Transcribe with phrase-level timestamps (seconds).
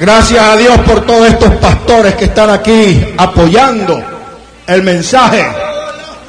[0.00, 4.02] Gracias a Dios por todos estos pastores que están aquí apoyando
[4.66, 5.46] el mensaje.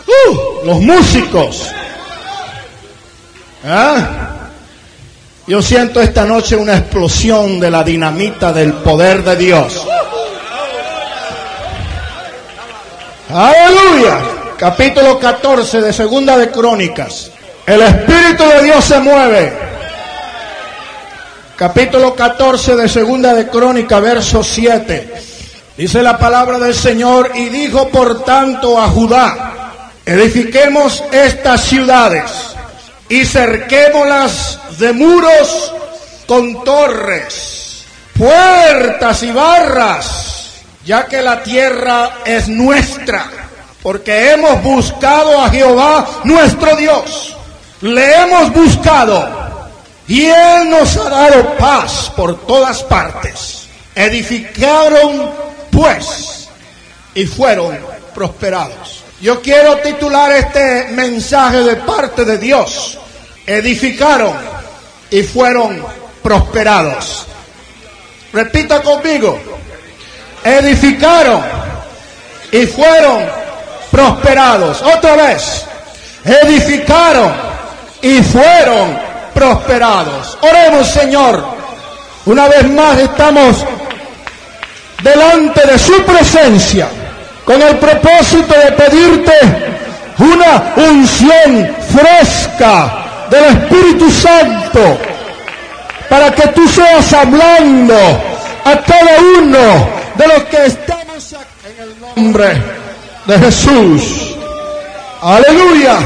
[0.06, 1.72] Uh, los músicos.
[3.66, 3.96] ¿Ah?
[5.48, 9.88] Yo siento esta noche una explosión de la dinamita del poder de Dios.
[13.34, 14.20] Aleluya.
[14.58, 17.32] Capítulo 14 de Segunda de Crónicas.
[17.66, 19.71] El Espíritu de Dios se mueve.
[21.62, 25.14] Capítulo 14 de Segunda de Crónica, verso 7.
[25.78, 29.74] Dice la palabra del Señor y dijo por tanto a Judá,
[30.04, 32.32] edifiquemos estas ciudades
[33.10, 35.72] y cerquémoslas de muros
[36.26, 37.86] con torres,
[38.18, 43.24] puertas y barras, ya que la tierra es nuestra,
[43.84, 47.38] porque hemos buscado a Jehová nuestro Dios.
[47.82, 49.41] Le hemos buscado
[50.12, 53.70] y Él nos ha dado paz por todas partes.
[53.96, 55.32] Edificaron
[55.72, 56.50] pues
[57.16, 57.80] y fueron
[58.14, 59.06] prosperados.
[59.22, 62.98] Yo quiero titular este mensaje de parte de Dios.
[63.48, 64.34] Edificaron
[65.10, 65.82] y fueron
[66.22, 67.26] prosperados.
[68.34, 69.40] Repita conmigo.
[70.44, 71.42] Edificaron
[72.52, 73.24] y fueron
[73.90, 74.82] prosperados.
[74.82, 75.64] Otra vez.
[76.26, 77.32] Edificaron
[78.02, 79.11] y fueron prosperados.
[80.42, 81.44] Oremos, Señor.
[82.26, 83.66] Una vez más estamos
[85.02, 86.88] delante de su presencia
[87.44, 89.34] con el propósito de pedirte
[90.20, 94.98] una unción fresca del Espíritu Santo
[96.10, 97.96] para que tú seas hablando
[98.66, 102.62] a cada uno de los que estamos aquí en el nombre
[103.26, 104.36] de Jesús.
[105.22, 105.98] Aleluya.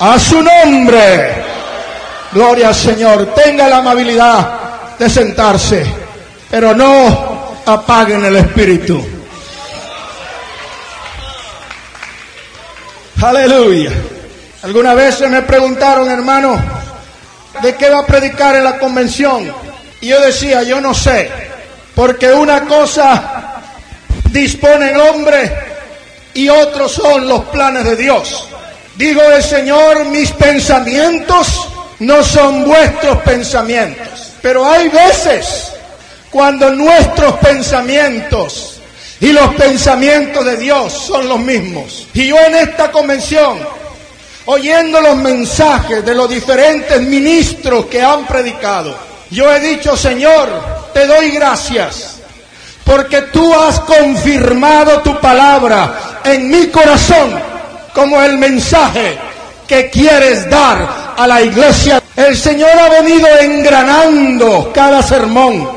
[0.00, 1.47] A su nombre.
[2.32, 3.34] Gloria al Señor.
[3.34, 5.84] Tenga la amabilidad de sentarse,
[6.50, 9.04] pero no apaguen el espíritu.
[13.22, 13.92] Aleluya.
[14.62, 16.60] Alguna vez me preguntaron, hermano,
[17.62, 19.52] ¿de qué va a predicar en la convención?
[20.00, 21.30] Y yo decía, yo no sé,
[21.94, 23.62] porque una cosa
[24.30, 25.52] dispone el hombre
[26.34, 28.48] y otros son los planes de Dios.
[28.96, 31.68] Digo el Señor, mis pensamientos
[32.00, 35.72] no son vuestros pensamientos, pero hay veces
[36.30, 38.80] cuando nuestros pensamientos
[39.20, 42.06] y los pensamientos de Dios son los mismos.
[42.14, 43.58] Y yo en esta convención,
[44.46, 48.94] oyendo los mensajes de los diferentes ministros que han predicado,
[49.30, 50.48] yo he dicho, Señor,
[50.94, 52.16] te doy gracias,
[52.84, 57.38] porque tú has confirmado tu palabra en mi corazón
[57.92, 59.18] como el mensaje
[59.68, 62.02] que quieres dar a la iglesia.
[62.16, 65.68] El Señor ha venido engranando cada sermón,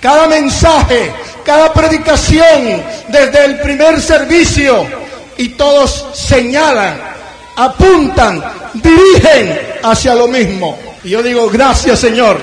[0.00, 1.12] cada mensaje,
[1.44, 4.86] cada predicación desde el primer servicio
[5.36, 6.98] y todos señalan,
[7.54, 8.42] apuntan,
[8.74, 10.78] dirigen hacia lo mismo.
[11.04, 12.40] Y yo digo, gracias Señor,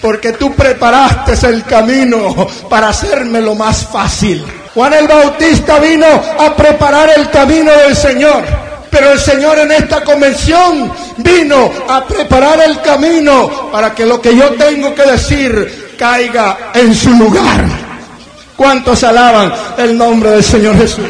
[0.00, 2.34] porque tú preparaste el camino
[2.68, 4.44] para hacerme lo más fácil.
[4.74, 8.69] Juan el Bautista vino a preparar el camino del Señor.
[8.90, 14.36] Pero el Señor en esta convención vino a preparar el camino para que lo que
[14.36, 17.64] yo tengo que decir caiga en su lugar.
[18.56, 21.06] ¿Cuántos alaban el nombre del Señor Jesús?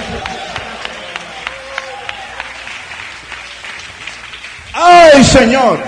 [4.72, 5.78] Ay Señor,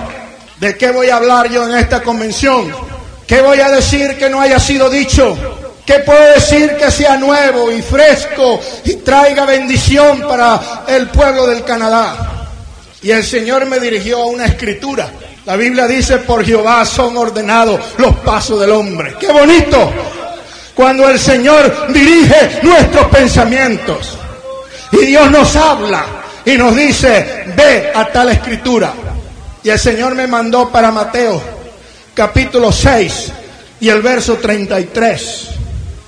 [0.57, 2.71] ¿de qué voy a hablar yo en esta convención?
[3.27, 5.37] ¿Qué voy a decir que no haya sido dicho?
[5.85, 11.63] ¿Qué puedo decir que sea nuevo y fresco y traiga bendición para el pueblo del
[11.63, 12.47] Canadá?
[13.01, 15.11] Y el Señor me dirigió a una escritura.
[15.45, 19.15] La Biblia dice, por Jehová son ordenados los pasos del hombre.
[19.19, 19.91] ¡Qué bonito!
[20.73, 24.17] Cuando el Señor dirige nuestros pensamientos.
[24.93, 26.05] Y Dios nos habla
[26.45, 28.93] y nos dice, ve a tal escritura.
[29.63, 31.41] Y el Señor me mandó para Mateo
[32.13, 33.31] capítulo 6
[33.81, 35.49] y el verso 33.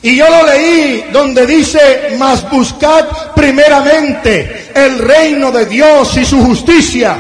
[0.06, 6.46] Y yo lo leí donde dice, mas buscad primeramente el reino de Dios y su
[6.46, 7.18] justicia,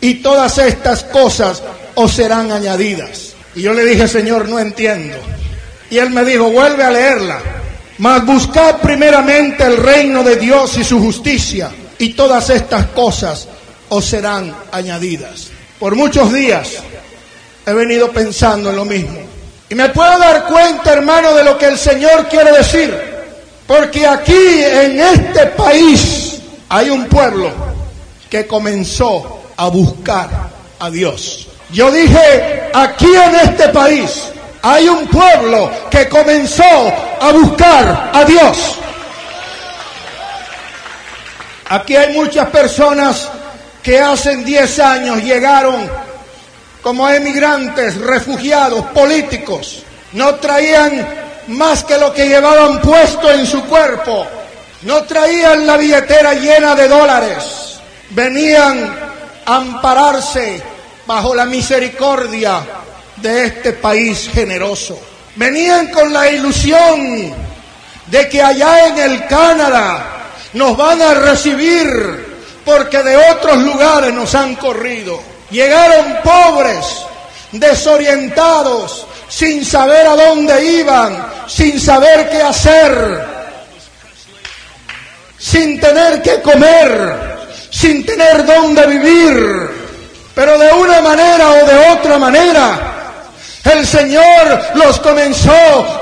[0.00, 1.62] y todas estas cosas
[1.94, 3.34] os serán añadidas.
[3.54, 5.16] Y yo le dije, Señor, no entiendo.
[5.90, 7.40] Y él me dijo, vuelve a leerla.
[7.98, 13.46] Mas buscad primeramente el reino de Dios y su justicia, y todas estas cosas
[13.90, 15.50] os serán añadidas.
[15.78, 16.78] Por muchos días
[17.64, 19.31] he venido pensando en lo mismo.
[19.72, 22.94] Y me puedo dar cuenta, hermano, de lo que el Señor quiere decir.
[23.66, 27.50] Porque aquí, en este país, hay un pueblo
[28.28, 30.28] que comenzó a buscar
[30.78, 31.48] a Dios.
[31.70, 34.24] Yo dije, aquí en este país
[34.60, 38.76] Hay un pueblo que comenzó a buscar a Dios.
[41.70, 43.26] Aquí hay muchas personas
[43.82, 45.90] que hace 10 años llegaron
[46.82, 49.84] como emigrantes, refugiados, políticos.
[50.12, 51.06] No traían
[51.48, 54.26] más que lo que llevaban puesto en su cuerpo.
[54.82, 57.78] No traían la billetera llena de dólares.
[58.10, 58.94] Venían
[59.46, 60.60] a ampararse
[61.06, 62.60] bajo la misericordia
[63.16, 64.98] de este país generoso.
[65.36, 67.32] Venían con la ilusión
[68.06, 70.12] de que allá en el Canadá
[70.52, 72.32] nos van a recibir
[72.64, 75.31] porque de otros lugares nos han corrido.
[75.52, 77.04] Llegaron pobres,
[77.52, 83.22] desorientados, sin saber a dónde iban, sin saber qué hacer,
[85.38, 89.70] sin tener que comer, sin tener dónde vivir.
[90.34, 92.78] Pero de una manera o de otra manera,
[93.64, 95.52] el Señor los comenzó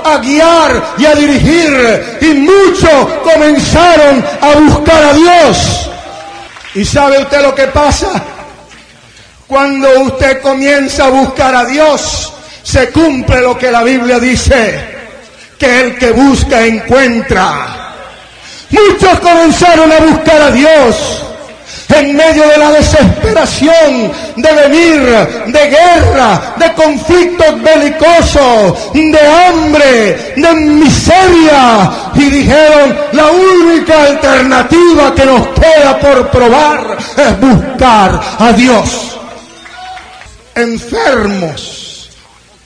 [0.05, 5.89] a guiar y a dirigir y muchos comenzaron a buscar a Dios.
[6.73, 8.23] ¿Y sabe usted lo que pasa?
[9.51, 12.31] Cuando usted comienza a buscar a Dios,
[12.63, 14.79] se cumple lo que la Biblia dice,
[15.59, 17.95] que el que busca encuentra.
[18.69, 21.25] Muchos comenzaron a buscar a Dios
[21.93, 25.01] en medio de la desesperación de venir,
[25.47, 31.91] de guerra, de conflictos belicosos, de hambre, de miseria.
[32.15, 39.17] Y dijeron, la única alternativa que nos queda por probar es buscar a Dios.
[40.55, 42.09] Enfermos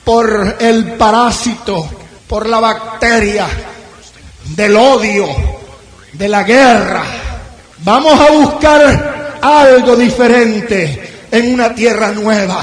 [0.04, 1.88] por el parásito,
[2.28, 3.46] por la bacteria,
[4.44, 5.26] del odio,
[6.12, 7.04] de la guerra.
[7.78, 12.62] Vamos a buscar algo diferente en una tierra nueva.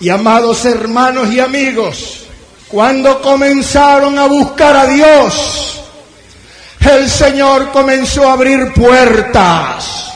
[0.00, 2.24] Y amados hermanos y amigos,
[2.68, 5.80] cuando comenzaron a buscar a Dios,
[6.80, 10.10] el Señor comenzó a abrir puertas.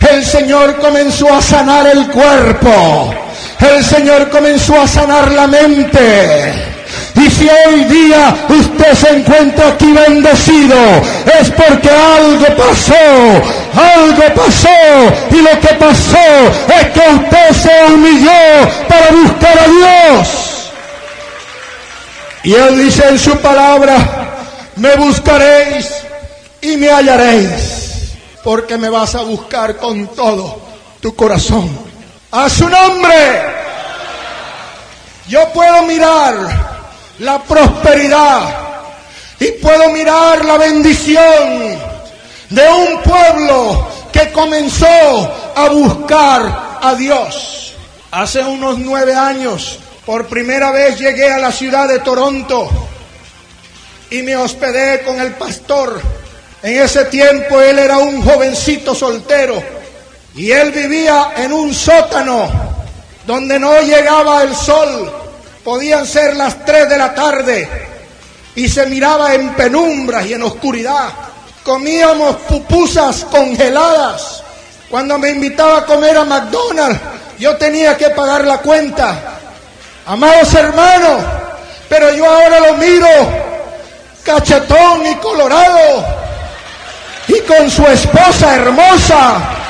[0.00, 3.14] El Señor comenzó a sanar el cuerpo.
[3.62, 6.52] El Señor comenzó a sanar la mente.
[7.14, 10.76] Y si hoy día usted se encuentra aquí bendecido,
[11.40, 12.94] es porque algo pasó,
[13.74, 14.68] algo pasó.
[15.30, 16.18] Y lo que pasó
[16.80, 20.28] es que usted se humilló para buscar a Dios.
[22.44, 23.96] Y Él dice en su palabra,
[24.76, 25.90] me buscaréis
[26.60, 30.60] y me hallaréis, porque me vas a buscar con todo
[31.00, 31.91] tu corazón.
[32.34, 33.42] A su nombre,
[35.28, 36.34] yo puedo mirar
[37.18, 38.54] la prosperidad
[39.38, 41.76] y puedo mirar la bendición
[42.48, 44.86] de un pueblo que comenzó
[45.54, 47.74] a buscar a Dios.
[48.10, 52.70] Hace unos nueve años, por primera vez llegué a la ciudad de Toronto
[54.08, 56.00] y me hospedé con el pastor.
[56.62, 59.81] En ese tiempo él era un jovencito soltero
[60.34, 62.50] y él vivía en un sótano
[63.26, 65.22] donde no llegaba el sol
[65.64, 67.68] Podían ser las 3 de la tarde
[68.56, 71.08] y se miraba en penumbras y en oscuridad.
[71.62, 74.42] Comíamos pupusas congeladas.
[74.90, 77.00] Cuando me invitaba a comer a McDonald's,
[77.38, 79.38] yo tenía que pagar la cuenta.
[80.04, 81.22] Amados hermanos,
[81.88, 83.08] pero yo ahora lo miro
[84.24, 86.04] cachetón y colorado
[87.28, 89.61] y con su esposa hermosa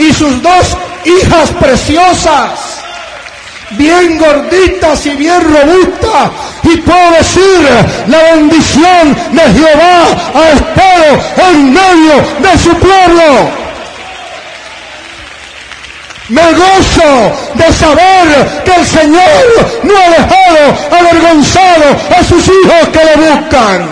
[0.00, 2.80] y sus dos hijas preciosas
[3.72, 6.30] bien gorditas y bien robustas.
[6.62, 7.68] Y puedo decir,
[8.08, 13.60] la bendición de Jehová ha estado en medio de su pueblo.
[16.28, 23.04] Me gozo de saber que el Señor no ha dejado avergonzado a sus hijos que
[23.04, 23.88] le buscan.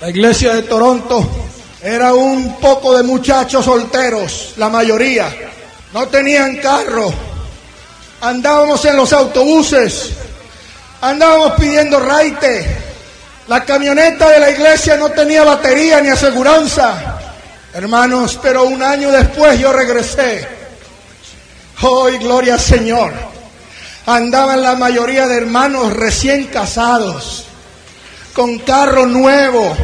[0.00, 1.47] La iglesia de Toronto
[1.82, 5.32] era un poco de muchachos solteros, la mayoría
[5.92, 7.12] no tenían carro,
[8.20, 10.10] andábamos en los autobuses,
[11.00, 12.66] andábamos pidiendo raite,
[13.48, 17.18] la camioneta de la iglesia no tenía batería ni aseguranza.
[17.72, 20.46] Hermanos, pero un año después yo regresé.
[21.80, 23.12] Hoy, gloria al Señor.
[24.04, 27.44] Andaban la mayoría de hermanos recién casados,
[28.34, 29.76] con carro nuevo,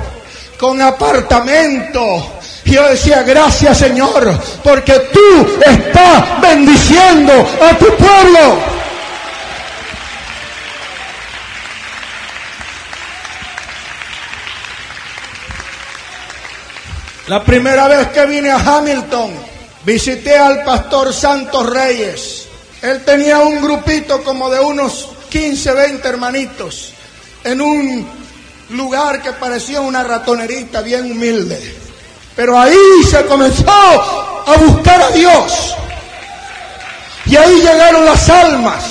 [0.58, 8.74] con apartamento, yo decía, gracias Señor, porque tú estás bendiciendo a tu pueblo.
[17.28, 19.30] La primera vez que vine a Hamilton,
[19.84, 22.46] visité al pastor Santos Reyes.
[22.82, 26.92] Él tenía un grupito como de unos 15, 20 hermanitos
[27.42, 28.23] en un
[28.70, 31.76] lugar que parecía una ratonerita bien humilde.
[32.36, 32.76] Pero ahí
[33.08, 35.76] se comenzó a buscar a Dios.
[37.26, 38.84] Y ahí llegaron las almas.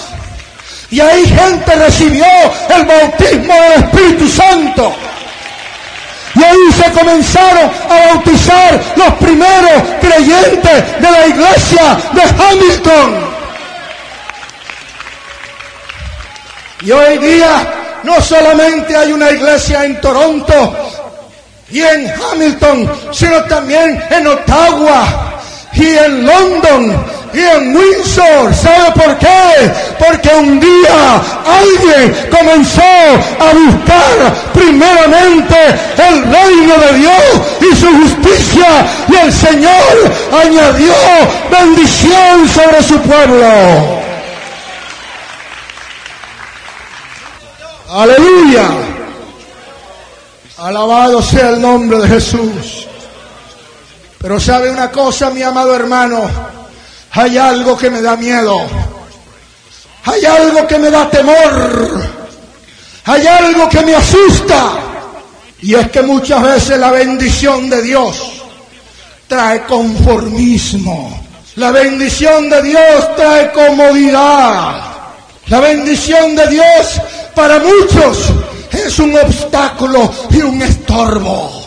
[0.90, 2.26] Y ahí gente recibió
[2.70, 4.94] el bautismo del Espíritu Santo.
[6.36, 13.34] Y ahí se comenzaron a bautizar los primeros creyentes de la iglesia de Hamilton.
[16.82, 20.76] Y hoy día no solamente hay una iglesia en Toronto
[21.70, 25.34] y en Hamilton, sino también en Ottawa
[25.74, 28.54] y en London y en Windsor.
[28.54, 29.72] ¿Sabe por qué?
[29.98, 35.56] Porque un día alguien comenzó a buscar primeramente
[35.98, 40.94] el reino de Dios y su justicia y el Señor añadió
[41.50, 43.93] bendición sobre su pueblo.
[47.94, 48.68] Aleluya.
[50.58, 52.88] Alabado sea el nombre de Jesús.
[54.18, 56.28] Pero sabe una cosa, mi amado hermano,
[57.12, 58.62] hay algo que me da miedo.
[60.06, 62.02] Hay algo que me da temor.
[63.06, 64.72] Hay algo que me asusta.
[65.62, 68.42] Y es que muchas veces la bendición de Dios
[69.28, 71.22] trae conformismo.
[71.58, 74.82] La bendición de Dios trae comodidad.
[75.48, 77.00] La bendición de Dios
[77.36, 78.30] para muchos
[78.72, 81.66] es un obstáculo y un estorbo.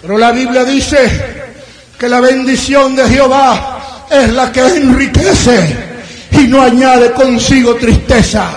[0.00, 1.44] Pero la Biblia dice
[1.98, 5.76] que la bendición de Jehová es la que enriquece
[6.32, 8.48] y no añade consigo tristeza.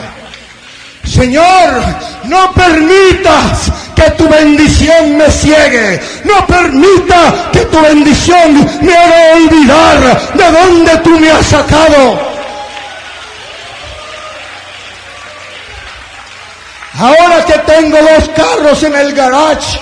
[1.04, 1.82] Señor,
[2.26, 6.00] no permitas que tu bendición me ciegue.
[6.24, 12.29] No permita que tu bendición me haga olvidar de dónde tú me has sacado.
[17.00, 19.80] Ahora que tengo dos carros en el garage,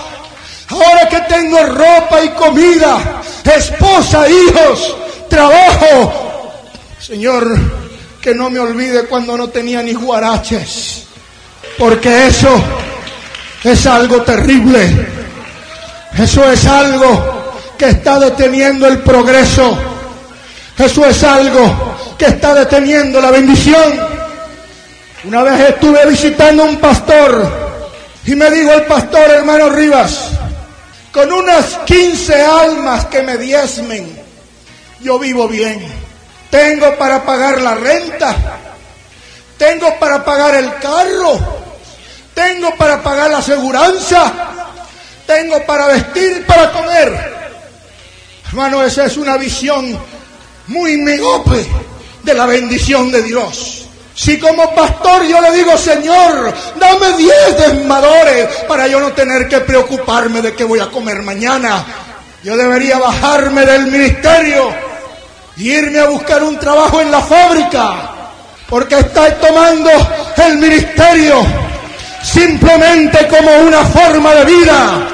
[0.69, 4.95] ahora que tengo ropa y comida, esposa, hijos,
[5.27, 6.53] trabajo,
[6.99, 7.57] Señor,
[8.21, 11.05] que no me olvide cuando no tenía ni guaraches,
[11.77, 12.61] porque eso
[13.63, 15.17] es algo terrible.
[16.17, 19.77] Eso es algo que está deteniendo el progreso.
[20.77, 24.16] Eso es algo que está deteniendo la bendición.
[25.27, 27.51] Una vez estuve visitando a un pastor
[28.25, 30.29] y me dijo el pastor, hermano Rivas,
[31.11, 34.17] con unas 15 almas que me diezmen,
[35.01, 35.85] yo vivo bien.
[36.49, 38.37] Tengo para pagar la renta,
[39.57, 41.37] tengo para pagar el carro,
[42.33, 44.31] tengo para pagar la aseguranza,
[45.25, 47.35] tengo para vestir, para comer.
[48.47, 49.99] Hermano, esa es una visión
[50.67, 51.67] muy miope
[52.23, 53.86] de la bendición de Dios.
[54.17, 59.59] Si como pastor yo le digo, Señor, dame diez desmadores para yo no tener que
[59.59, 61.85] preocuparme de qué voy a comer mañana,
[62.41, 64.73] yo debería bajarme del ministerio
[65.55, 67.93] y irme a buscar un trabajo en la fábrica,
[68.67, 69.91] porque está tomando
[70.47, 71.45] el ministerio
[72.23, 75.07] simplemente como una forma de vida.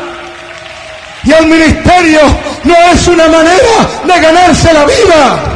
[1.25, 2.21] Y el ministerio
[2.63, 5.52] no es una manera de ganarse la vida.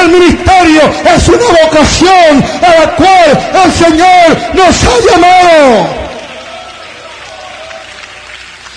[0.00, 0.82] El ministerio
[1.14, 6.04] es una vocación a la cual el Señor nos ha llamado.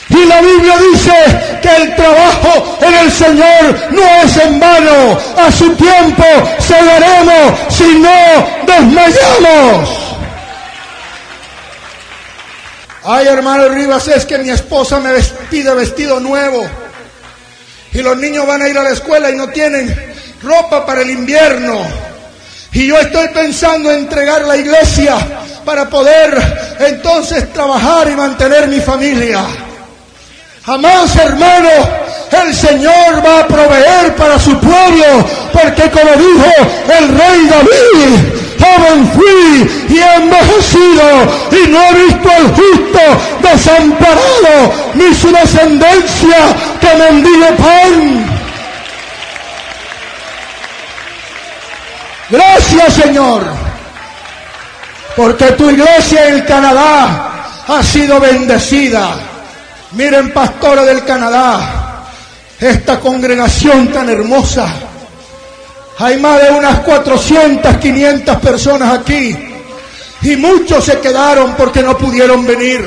[0.10, 5.18] Y la Biblia dice que el trabajo en el Señor no es en vano.
[5.38, 6.24] A su tiempo
[6.62, 9.90] cegaremos si no desmayamos.
[13.04, 15.12] Ay, hermano Rivas, es que mi esposa me
[15.50, 16.66] pide vestido nuevo.
[17.94, 20.07] Y los niños van a ir a la escuela y no tienen
[20.42, 21.82] ropa para el invierno.
[22.74, 25.16] Y yo estoy pensando en entregar la iglesia
[25.66, 29.44] para poder entonces trabajar y mantener mi familia.
[30.66, 31.70] Jamás, hermano,
[32.32, 36.52] el Señor va a proveer para su pueblo, porque como dijo
[37.00, 41.08] el rey David, joven fui y envejecido
[41.52, 43.00] y no he visto al justo
[43.42, 46.38] desamparado, ni su descendencia
[46.82, 48.37] que mendigue pan.
[52.30, 53.44] Gracias Señor,
[55.16, 59.16] porque tu iglesia en Canadá ha sido bendecida.
[59.94, 62.04] Miren, pastores del Canadá,
[62.60, 64.68] esta congregación tan hermosa.
[66.00, 69.36] Hay más de unas 400, 500 personas aquí.
[70.22, 72.86] Y muchos se quedaron porque no pudieron venir.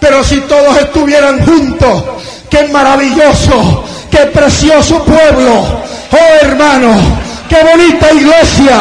[0.00, 2.04] Pero si todos estuvieran juntos,
[2.48, 5.82] qué maravilloso, qué precioso pueblo.
[6.12, 6.94] Oh hermano,
[7.54, 8.80] qué bonita iglesia.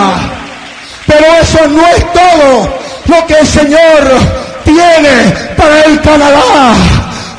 [1.06, 2.70] Pero eso no es todo
[3.06, 4.02] lo que el Señor
[4.64, 6.74] tiene para el Canadá.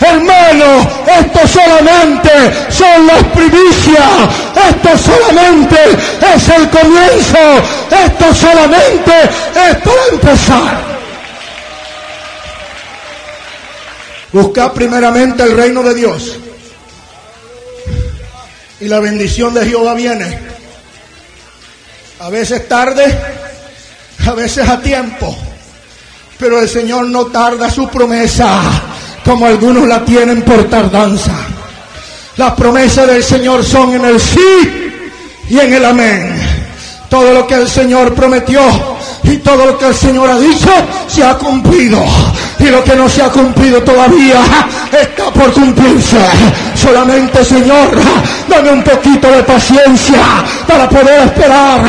[0.00, 0.88] Hermano,
[1.18, 2.30] esto solamente
[2.68, 4.04] son las primicias.
[4.68, 5.76] Esto solamente
[6.34, 7.38] es el comienzo.
[7.90, 10.94] Esto solamente es para empezar.
[14.32, 16.36] Busca primeramente el reino de Dios.
[18.80, 20.53] Y la bendición de Jehová viene.
[22.24, 23.04] A veces tarde,
[24.26, 25.36] a veces a tiempo.
[26.38, 28.62] Pero el Señor no tarda su promesa
[29.22, 31.34] como algunos la tienen por tardanza.
[32.38, 34.90] Las promesas del Señor son en el sí
[35.50, 36.34] y en el amén.
[37.10, 38.93] Todo lo que el Señor prometió
[39.24, 40.70] y todo lo que el Señor ha dicho
[41.06, 42.02] se ha cumplido.
[42.58, 44.40] Y lo que no se ha cumplido todavía
[44.92, 46.18] está por cumplirse.
[46.74, 47.90] Solamente, Señor,
[48.48, 50.22] dame un poquito de paciencia
[50.66, 51.80] para poder esperar.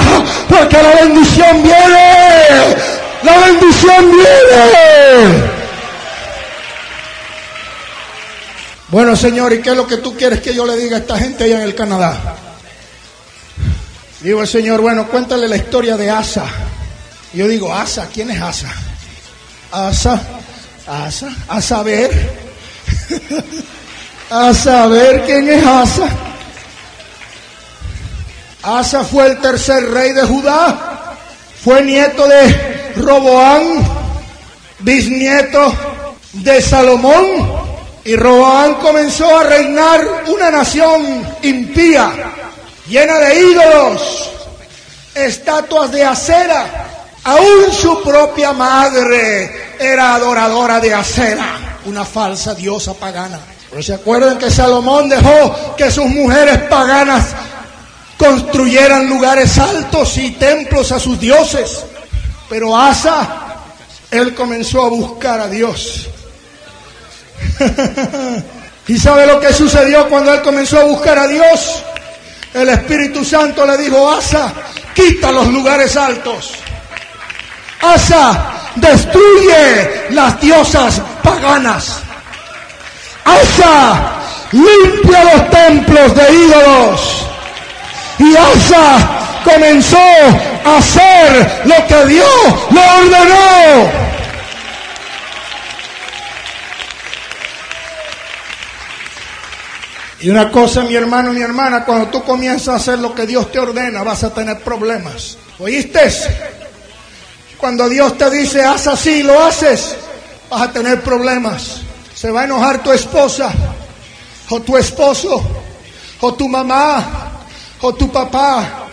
[0.47, 2.75] Porque la bendición viene.
[3.23, 5.55] La bendición viene.
[8.89, 11.17] Bueno, Señor, ¿y qué es lo que tú quieres que yo le diga a esta
[11.17, 12.35] gente allá en el Canadá?
[14.21, 16.45] Digo el Señor, bueno, cuéntale la historia de Asa.
[17.35, 18.73] Yo digo, Asa, ¿quién es Asa?
[19.69, 20.21] Asa,
[20.87, 22.09] Asa, a saber,
[24.29, 26.07] a saber quién es Asa.
[28.63, 31.17] Asa fue el tercer rey de Judá,
[31.61, 33.85] fue nieto de Roboán,
[34.79, 35.73] bisnieto
[36.31, 37.51] de Salomón,
[38.05, 42.13] y Roboán comenzó a reinar una nación impía,
[42.87, 44.31] llena de ídolos,
[45.13, 46.94] estatuas de acera.
[47.25, 53.39] Aún su propia madre era adoradora de acera, una falsa diosa pagana.
[53.71, 57.25] Pero se acuerdan que Salomón dejó que sus mujeres paganas
[58.15, 61.83] construyeran lugares altos y templos a sus dioses.
[62.47, 63.55] Pero Asa,
[64.11, 66.07] él comenzó a buscar a Dios.
[68.87, 71.83] ¿Y sabe lo que sucedió cuando él comenzó a buscar a Dios?
[72.53, 74.53] El Espíritu Santo le dijo, Asa,
[74.93, 76.51] quita los lugares altos.
[77.81, 82.01] Asa, destruye las diosas paganas.
[83.25, 84.15] Asa,
[84.51, 87.25] limpia los templos de ídolos.
[88.19, 88.97] Y Asa
[89.43, 92.29] comenzó a hacer lo que Dios
[92.71, 94.05] le ordenó.
[100.21, 103.51] Y una cosa, mi hermano, mi hermana, cuando tú comienzas a hacer lo que Dios
[103.51, 105.37] te ordena, vas a tener problemas.
[105.59, 106.09] ¿Oíste?
[107.57, 109.95] Cuando Dios te dice, haz así, lo haces,
[110.49, 111.81] vas a tener problemas.
[112.13, 113.51] Se va a enojar tu esposa,
[114.49, 115.41] o tu esposo,
[116.21, 117.31] o tu mamá,
[117.81, 118.87] o tu papá,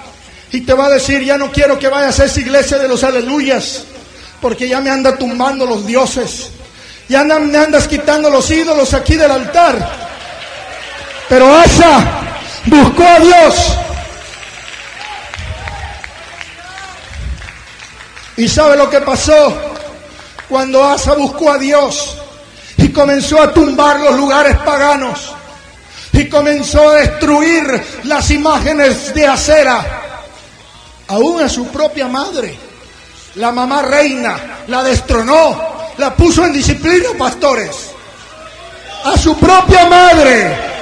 [0.52, 3.02] y te va a decir, ya no quiero que vayas a esa iglesia de los
[3.04, 3.84] aleluyas,
[4.40, 6.50] porque ya me anda tumbando los dioses,
[7.08, 10.02] ya me andas quitando los ídolos aquí del altar.
[11.28, 12.22] Pero Asa
[12.66, 13.76] buscó a Dios.
[18.42, 19.56] ¿Y sabe lo que pasó?
[20.48, 22.16] Cuando Asa buscó a Dios
[22.76, 25.32] y comenzó a tumbar los lugares paganos
[26.12, 30.24] y comenzó a destruir las imágenes de acera,
[31.06, 32.58] aún a su propia madre,
[33.36, 37.92] la mamá reina, la destronó, la puso en disciplina, pastores,
[39.04, 40.72] a su propia madre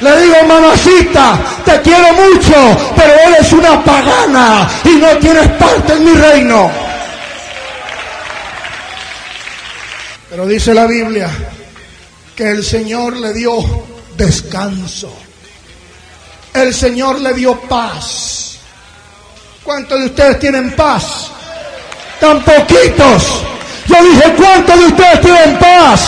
[0.00, 2.54] le digo, mamacita, te quiero mucho,
[2.96, 6.70] pero eres una pagana y no tienes parte en mi reino.
[10.40, 11.28] Pero dice la Biblia
[12.34, 13.52] que el Señor le dio
[14.16, 15.14] descanso.
[16.54, 18.56] El Señor le dio paz.
[19.62, 21.30] ¿Cuántos de ustedes tienen paz?
[22.18, 23.42] Tan poquitos.
[23.86, 26.00] Yo dije, ¿cuántos de ustedes tienen paz?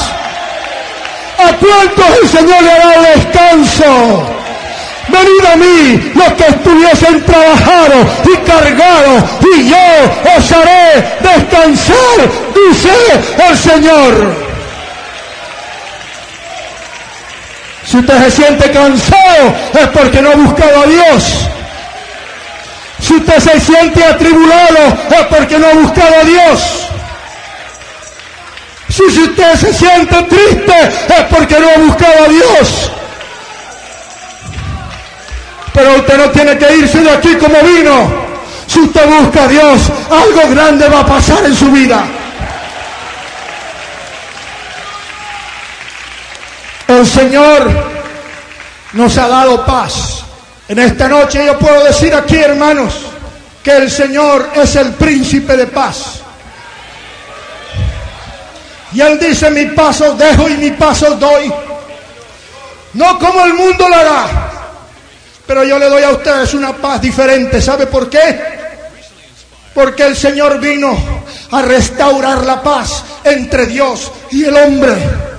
[1.36, 4.32] ¿A cuántos el Señor le ha dado descanso?
[5.08, 12.90] Venid a mí los que estuviesen trabajados y cargados, y yo os haré descansar, dice
[13.48, 14.52] el Señor.
[17.84, 21.24] Si usted se siente cansado es porque no ha buscado a Dios.
[23.00, 26.88] Si usted se siente atribulado es porque no ha buscado a Dios.
[28.88, 30.74] Si usted se siente triste
[31.08, 32.90] es porque no ha buscado a Dios.
[35.74, 38.22] Pero usted no tiene que irse de aquí como vino.
[38.66, 42.04] Si usted busca a Dios, algo grande va a pasar en su vida.
[47.02, 47.68] El Señor
[48.92, 50.22] nos ha dado paz.
[50.68, 52.94] En esta noche yo puedo decir aquí, hermanos,
[53.60, 56.20] que el Señor es el príncipe de paz.
[58.92, 61.52] Y Él dice, mi paso dejo y mi paso doy.
[62.92, 64.50] No como el mundo lo hará,
[65.44, 67.60] pero yo le doy a ustedes una paz diferente.
[67.60, 68.40] ¿Sabe por qué?
[69.74, 70.96] Porque el Señor vino
[71.50, 75.31] a restaurar la paz entre Dios y el hombre.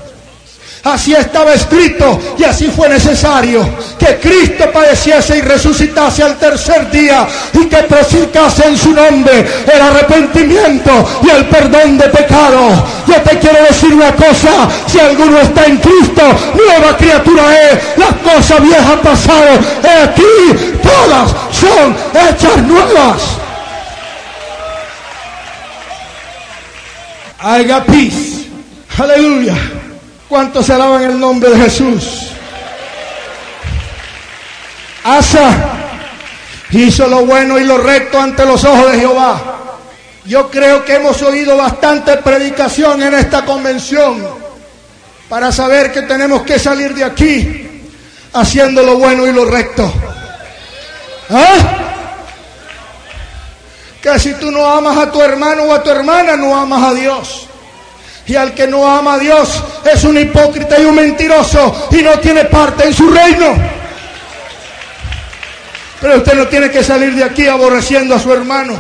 [0.84, 3.66] Así estaba escrito y así fue necesario
[3.98, 9.82] que Cristo padeciese y resucitase al tercer día y que predicase en su nombre el
[9.82, 10.92] arrepentimiento
[11.24, 12.86] y el perdón de pecado.
[13.08, 16.22] Yo te quiero decir una cosa, si alguno está en Cristo,
[16.54, 19.66] nueva criatura es, las cosas viejas pasaron,
[20.04, 21.96] aquí todas son
[22.30, 23.22] hechas nuevas.
[27.40, 28.50] Haga peace.
[28.98, 29.56] Aleluya.
[30.34, 32.32] ¿Cuántos alaban el nombre de Jesús?
[35.04, 35.74] Asa
[36.72, 39.78] hizo lo bueno y lo recto ante los ojos de Jehová.
[40.26, 44.28] Yo creo que hemos oído bastante predicación en esta convención
[45.30, 47.84] para saber que tenemos que salir de aquí
[48.34, 49.94] haciendo lo bueno y lo recto.
[51.30, 51.58] ¿Ah?
[54.02, 56.94] Que si tú no amas a tu hermano o a tu hermana, no amas a
[56.96, 57.50] Dios.
[58.26, 62.20] Y al que no ama a Dios es un hipócrita y un mentiroso y no
[62.20, 63.54] tiene parte en su reino.
[66.00, 68.76] Pero usted no tiene que salir de aquí aborreciendo a su hermano,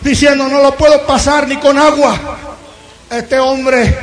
[0.00, 2.18] diciendo no lo puedo pasar ni con agua.
[3.10, 3.98] Este hombre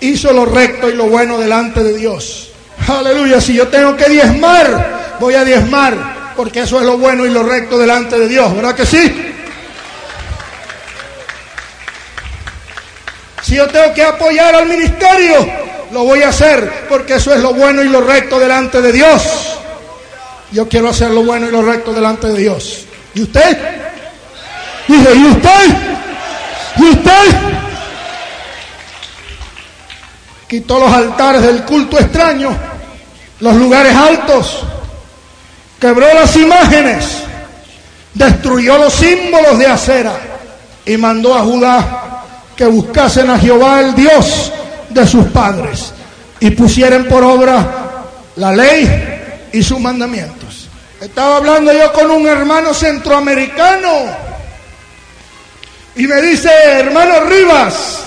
[0.00, 2.50] hizo lo recto y lo bueno delante de Dios.
[2.88, 7.30] Aleluya, si yo tengo que diezmar, voy a diezmar, porque eso es lo bueno y
[7.30, 9.34] lo recto delante de Dios, ¿verdad que sí?
[13.42, 15.46] Si yo tengo que apoyar al ministerio,
[15.92, 19.58] lo voy a hacer porque eso es lo bueno y lo recto delante de Dios.
[20.52, 22.86] Yo quiero hacer lo bueno y lo recto delante de Dios.
[23.14, 23.58] ¿Y usted?
[24.88, 25.76] Dije, ¿y usted?
[26.76, 27.36] ¿Y usted?
[30.48, 32.56] Quitó los altares del culto extraño,
[33.40, 34.62] los lugares altos,
[35.80, 37.22] quebró las imágenes,
[38.14, 40.12] destruyó los símbolos de acera
[40.84, 42.05] y mandó a Judá
[42.56, 44.52] que buscasen a Jehová el Dios
[44.88, 45.92] de sus padres
[46.40, 48.04] y pusieran por obra
[48.36, 50.68] la ley y sus mandamientos.
[51.00, 54.26] Estaba hablando yo con un hermano centroamericano
[55.94, 58.04] y me dice, hermano Rivas,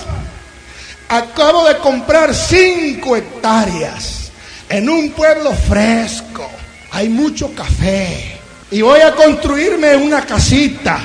[1.08, 4.32] acabo de comprar cinco hectáreas
[4.68, 6.48] en un pueblo fresco,
[6.92, 8.38] hay mucho café
[8.70, 11.00] y voy a construirme una casita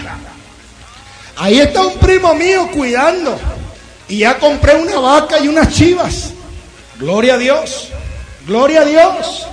[1.38, 3.38] Ahí está un primo mío cuidando.
[4.08, 6.32] Y ya compré una vaca y unas chivas.
[7.00, 7.90] Gloria a Dios.
[8.48, 9.48] Gloria a Dios.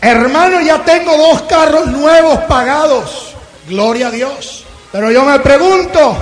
[0.00, 3.34] Hermano, ya tengo dos carros nuevos pagados.
[3.68, 4.64] Gloria a Dios.
[4.92, 6.16] Pero yo me pregunto,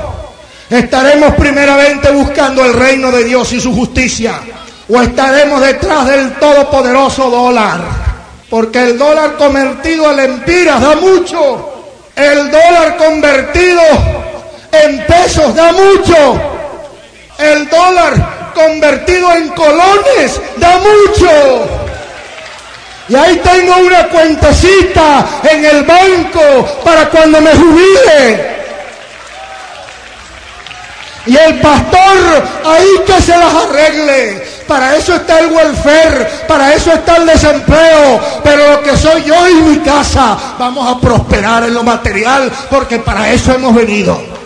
[0.71, 4.41] ¿estaremos primeramente buscando el reino de Dios y su justicia?
[4.89, 7.81] ¿O estaremos detrás del todopoderoso dólar?
[8.49, 11.75] Porque el dólar convertido a lempiras da mucho.
[12.17, 13.83] El dólar convertido
[14.73, 16.41] en pesos da mucho.
[17.39, 21.69] El dólar convertido en colones da mucho.
[23.09, 28.59] Y ahí tengo una cuentecita en el banco para cuando me jubile.
[31.27, 34.59] Y el pastor ahí que se las arregle.
[34.67, 38.21] Para eso está el welfare, para eso está el desempleo.
[38.45, 42.99] Pero lo que soy yo y mi casa, vamos a prosperar en lo material porque
[42.99, 44.38] para eso hemos venido.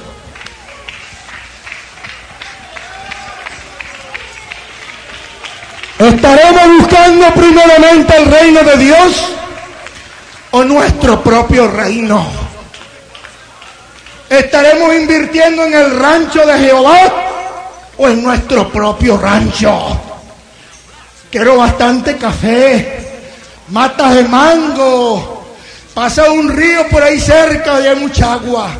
[6.22, 9.32] ¿Estaremos buscando primeramente el reino de Dios
[10.52, 12.24] o nuestro propio reino?
[14.30, 17.00] ¿Estaremos invirtiendo en el rancho de Jehová
[17.96, 20.00] o en nuestro propio rancho?
[21.28, 23.24] Quiero bastante café,
[23.70, 25.44] matas de mango,
[25.92, 28.70] pasa un río por ahí cerca y hay mucha agua.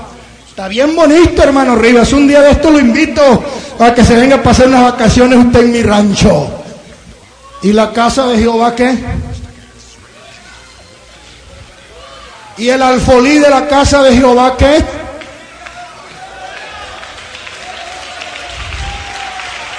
[0.49, 2.13] Está bien bonito, hermano Rivas.
[2.13, 3.45] Un día de esto lo invito
[3.81, 6.62] a que se venga a pasar unas vacaciones usted en mi rancho.
[7.63, 8.99] ¿Y la casa de Jehová qué?
[12.59, 14.85] ¿Y el alfolí de la casa de Jehová qué?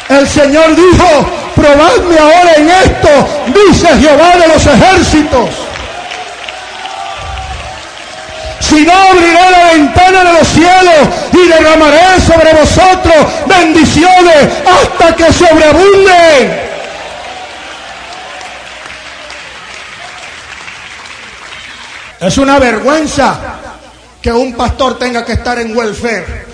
[0.10, 3.10] El Señor dijo, probadme ahora en esto,
[3.48, 5.50] dice Jehová de los ejércitos.
[8.62, 15.34] Si no abriré la ventana de los cielos y derramaré sobre vosotros bendiciones hasta que
[15.34, 16.73] sobreabunden.
[22.24, 23.36] Es una vergüenza
[24.22, 26.46] que un pastor tenga que estar en welfare.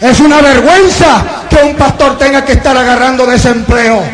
[0.00, 4.04] Es una vergüenza que un pastor tenga que estar agarrando desempleo.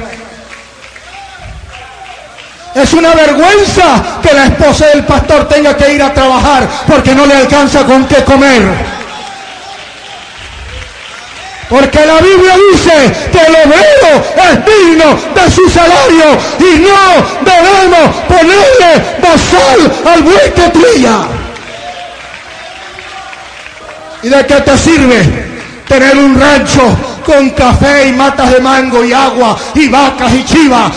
[2.74, 7.26] Es una vergüenza que la esposa del pastor tenga que ir a trabajar porque no
[7.26, 8.62] le alcanza con qué comer.
[11.68, 18.16] Porque la Biblia dice que el obrero es digno de su salario y no debemos
[18.26, 18.69] ponerle
[20.06, 21.20] al buey que trilla.
[24.22, 25.22] ¿Y de qué te sirve
[25.88, 26.82] tener un rancho
[27.24, 30.92] con café y matas de mango y agua y vacas y chivas?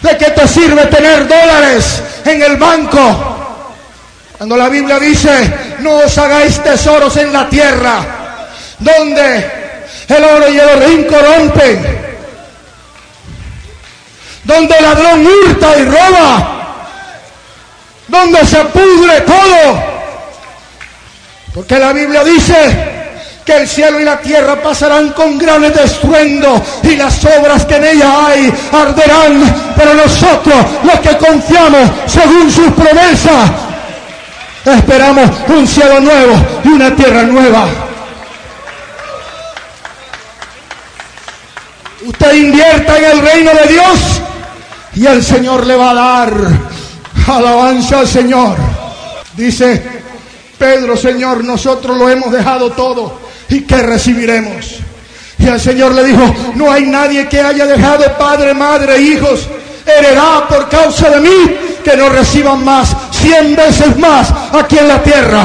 [0.00, 3.36] ¿De qué te sirve tener dólares en el banco?
[4.38, 8.00] Cuando la Biblia dice, no os hagáis tesoros en la tierra,
[8.78, 9.50] donde
[10.08, 11.98] el oro y el orín corrompen,
[14.44, 16.59] donde el ladrón hurta y roba,
[18.10, 19.82] donde se pudre todo.
[21.54, 23.00] Porque la Biblia dice
[23.44, 27.84] que el cielo y la tierra pasarán con grandes estruendo y las obras que en
[27.84, 29.72] ella hay arderán.
[29.76, 33.50] Pero nosotros, los que confiamos según sus promesas,
[34.64, 37.66] esperamos un cielo nuevo y una tierra nueva.
[42.06, 44.20] Usted invierta en el reino de Dios
[44.94, 46.69] y el Señor le va a dar
[47.36, 48.56] alabanza al Señor.
[49.34, 49.82] Dice
[50.58, 53.18] Pedro, Señor, nosotros lo hemos dejado todo.
[53.48, 54.80] ¿Y qué recibiremos?
[55.38, 59.48] Y el Señor le dijo, no hay nadie que haya dejado padre, madre, hijos,
[59.86, 65.02] heredad por causa de mí, que no reciban más, cien veces más aquí en la
[65.02, 65.44] tierra.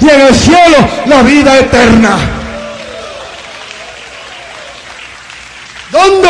[0.00, 2.16] Y en el cielo la vida eterna.
[5.90, 6.28] ¿Dónde?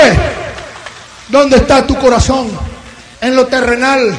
[1.29, 2.51] ¿Dónde está tu corazón?
[3.21, 4.17] ¿En lo terrenal?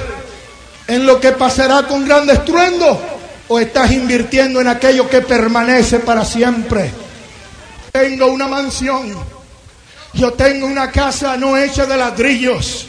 [0.88, 3.18] ¿En lo que pasará con gran estruendo?
[3.50, 6.92] o estás invirtiendo en aquello que permanece para siempre.
[7.92, 9.16] Tengo una mansión,
[10.14, 12.88] yo tengo una casa no hecha de ladrillos,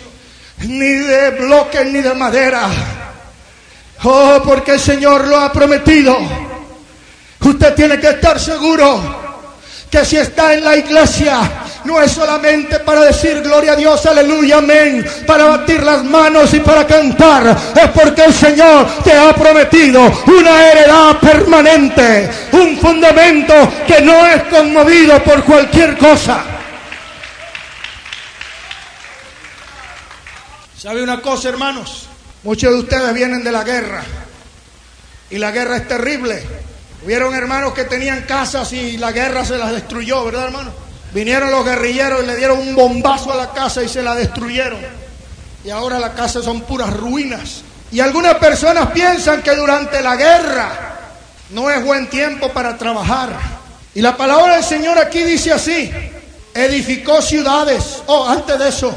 [0.58, 2.68] ni de bloques, ni de madera.
[4.04, 6.16] Oh, porque el Señor lo ha prometido.
[7.40, 9.28] Usted tiene que estar seguro
[9.90, 11.40] que si está en la iglesia,
[11.88, 16.61] no es solamente para decir gloria a Dios, aleluya, amén, para batir las manos y
[16.61, 23.55] para cantar, es porque el Señor te ha prometido una heredad permanente, un fundamento
[23.87, 26.44] que no es conmovido por cualquier cosa.
[30.77, 32.07] ¿Sabe una cosa, hermanos?
[32.42, 34.05] Muchos de ustedes vienen de la guerra
[35.31, 36.42] y la guerra es terrible.
[37.03, 40.88] Hubieron hermanos que tenían casas y la guerra se las destruyó, ¿verdad, hermano?
[41.12, 44.79] Vinieron los guerrilleros y le dieron un bombazo a la casa y se la destruyeron.
[45.64, 47.62] Y ahora la casa son puras ruinas.
[47.90, 50.99] Y algunas personas piensan que durante la guerra
[51.51, 53.31] no es buen tiempo para trabajar.
[53.94, 55.90] Y la palabra del Señor aquí dice así,
[56.55, 58.03] edificó ciudades.
[58.07, 58.94] Oh, antes de eso,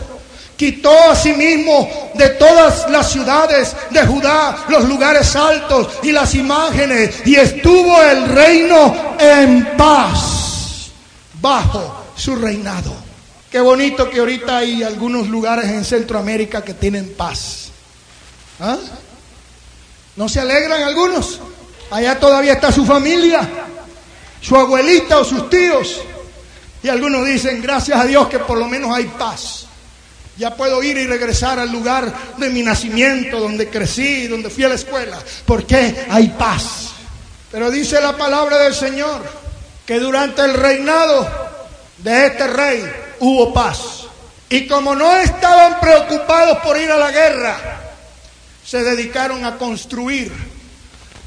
[0.58, 6.36] quitó a sí mismo de todas las ciudades de Judá los lugares altos y las
[6.36, 10.91] imágenes y estuvo el reino en paz
[11.41, 12.93] bajo su reinado.
[13.49, 17.69] Qué bonito que ahorita hay algunos lugares en Centroamérica que tienen paz.
[18.60, 18.77] ¿Ah?
[20.15, 21.39] ¿No se alegran algunos?
[21.89, 23.49] Allá todavía está su familia,
[24.39, 26.01] su abuelita o sus tíos.
[26.84, 29.65] Y algunos dicen, gracias a Dios que por lo menos hay paz.
[30.38, 34.69] Ya puedo ir y regresar al lugar de mi nacimiento, donde crecí, donde fui a
[34.69, 36.89] la escuela, porque hay paz.
[37.51, 39.21] Pero dice la palabra del Señor
[39.86, 41.40] que durante el reinado
[42.03, 44.05] de este rey hubo paz.
[44.49, 47.57] Y como no estaban preocupados por ir a la guerra,
[48.65, 50.31] se dedicaron a construir,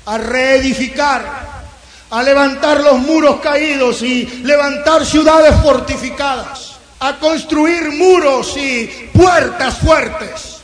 [0.07, 1.65] a reedificar,
[2.11, 10.59] a levantar los muros caídos y levantar ciudades fortificadas, a construir muros y puertas fuertes.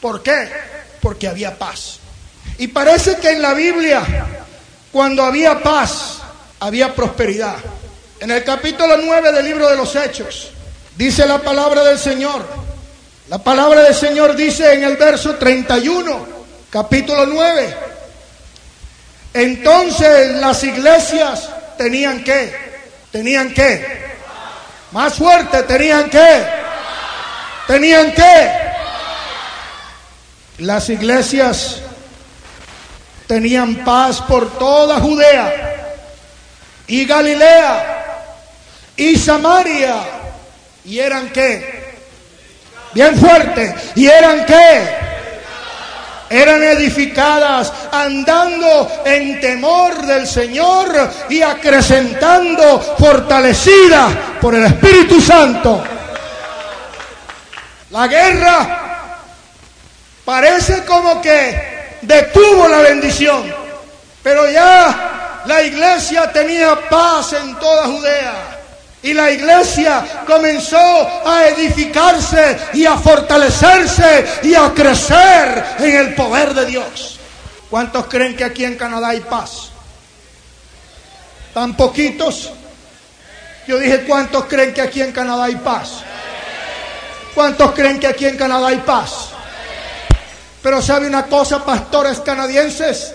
[0.00, 0.50] ¿Por qué?
[1.00, 2.00] Porque había paz.
[2.58, 4.04] Y parece que en la Biblia,
[4.90, 6.18] cuando había paz,
[6.58, 7.56] había prosperidad.
[8.18, 10.50] En el capítulo 9 del libro de los Hechos,
[10.96, 12.42] dice la palabra del Señor.
[13.28, 16.26] La palabra del Señor dice en el verso 31,
[16.70, 17.76] capítulo 9.
[19.34, 22.56] Entonces las iglesias tenían que,
[23.12, 24.06] tenían que,
[24.92, 26.46] más fuerte, tenían que,
[27.66, 28.50] tenían que.
[30.58, 31.82] Las iglesias
[33.26, 35.96] tenían paz por toda Judea
[36.86, 37.95] y Galilea
[38.96, 39.96] y Samaria.
[40.84, 41.96] ¿Y eran qué?
[42.94, 43.74] Bien fuerte.
[43.94, 45.06] ¿Y eran qué?
[46.28, 55.82] eran edificadas andando en temor del Señor y acrecentando, fortalecidas por el Espíritu Santo.
[57.90, 59.18] La guerra
[60.24, 63.44] parece como que detuvo la bendición,
[64.22, 68.55] pero ya la iglesia tenía paz en toda Judea.
[69.06, 76.52] Y la iglesia comenzó a edificarse y a fortalecerse y a crecer en el poder
[76.52, 77.20] de Dios.
[77.70, 79.70] ¿Cuántos creen que aquí en Canadá hay paz?
[81.54, 82.50] ¿Tan poquitos?
[83.68, 86.02] Yo dije, ¿cuántos creen que aquí en Canadá hay paz?
[87.32, 89.28] ¿Cuántos creen que aquí en Canadá hay paz?
[90.64, 93.14] Pero sabe una cosa, pastores canadienses,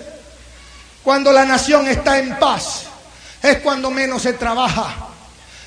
[1.04, 2.84] cuando la nación está en paz,
[3.44, 5.11] es cuando menos se trabaja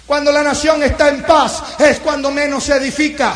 [0.06, 3.34] cuando la nación está en paz es cuando menos se edifica.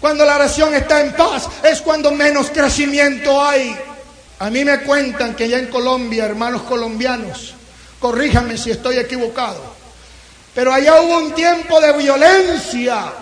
[0.00, 3.74] Cuando la nación está en paz es cuando menos crecimiento hay.
[4.38, 7.54] A mí me cuentan que ya en Colombia, hermanos colombianos,
[7.98, 9.62] corríjame si estoy equivocado,
[10.54, 13.12] pero allá hubo un tiempo de violencia.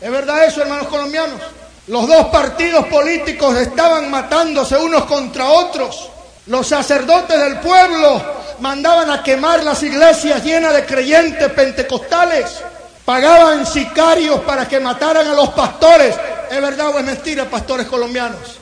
[0.00, 1.40] ¿Es verdad eso, hermanos colombianos?
[1.86, 6.08] Los dos partidos políticos estaban matándose unos contra otros.
[6.46, 8.20] Los sacerdotes del pueblo
[8.60, 12.62] mandaban a quemar las iglesias llenas de creyentes pentecostales.
[13.04, 16.14] Pagaban sicarios para que mataran a los pastores.
[16.50, 18.58] ¿Es verdad o es mentira, pastores colombianos?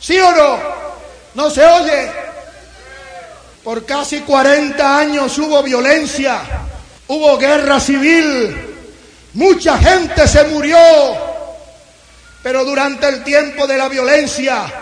[0.00, 0.58] ¿Sí o no?
[1.34, 2.10] ¿No se oye?
[3.62, 6.40] Por casi 40 años hubo violencia,
[7.08, 8.76] hubo guerra civil,
[9.34, 10.78] mucha gente se murió,
[12.42, 14.72] pero durante el tiempo de la violencia,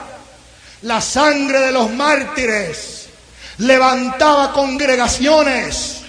[0.82, 3.08] la sangre de los mártires
[3.58, 6.02] levantaba congregaciones,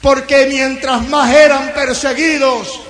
[0.00, 2.80] porque mientras más eran perseguidos,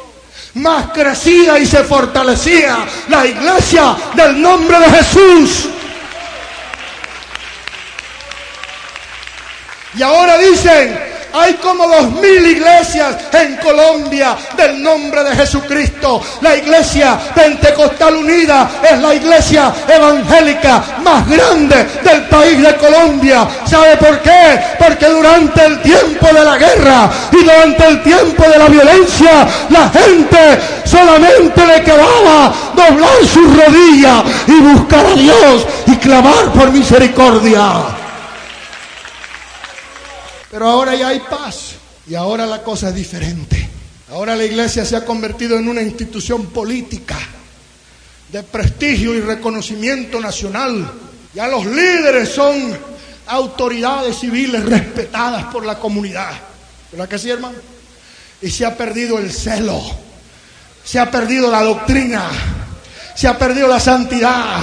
[0.55, 5.69] más crecía y se fortalecía la iglesia del nombre de Jesús.
[9.95, 16.21] Y ahora dicen, hay como dos mil iglesias en Colombia del nombre de Jesucristo.
[16.41, 23.47] La iglesia pentecostal unida es la iglesia evangélica más grande del país de Colombia.
[23.65, 24.61] ¿Sabe por qué?
[24.79, 29.89] Porque durante el tiempo de la guerra y durante el tiempo de la violencia, la
[29.91, 38.02] gente solamente le quedaba doblar su rodilla y buscar a Dios y clamar por misericordia.
[40.53, 43.71] Pero ahora ya hay paz y ahora la cosa es diferente.
[44.11, 47.17] Ahora la iglesia se ha convertido en una institución política
[48.31, 50.93] de prestigio y reconocimiento nacional.
[51.33, 52.79] Ya los líderes son
[53.29, 56.33] autoridades civiles respetadas por la comunidad.
[56.91, 57.57] ¿Verdad que sí, hermano?
[58.43, 59.81] Y se ha perdido el celo,
[60.85, 62.29] se ha perdido la doctrina,
[63.15, 64.61] se ha perdido la santidad,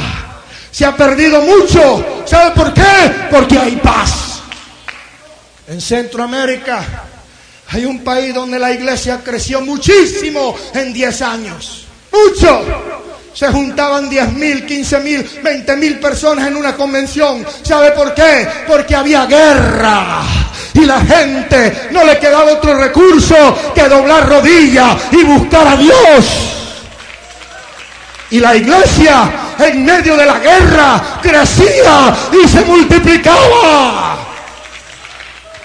[0.70, 2.24] se ha perdido mucho.
[2.28, 3.12] ¿Sabe por qué?
[3.32, 4.29] Porque hay paz.
[5.70, 6.84] En Centroamérica
[7.70, 11.86] hay un país donde la iglesia creció muchísimo en 10 años.
[12.12, 12.66] Mucho.
[13.36, 17.46] Se juntaban 10 mil, 15 mil, 20 mil personas en una convención.
[17.62, 18.48] ¿Sabe por qué?
[18.68, 20.24] Porque había guerra.
[20.74, 23.36] Y la gente no le quedaba otro recurso
[23.76, 26.26] que doblar rodillas y buscar a Dios.
[28.32, 32.12] Y la iglesia en medio de la guerra crecía
[32.44, 34.29] y se multiplicaba.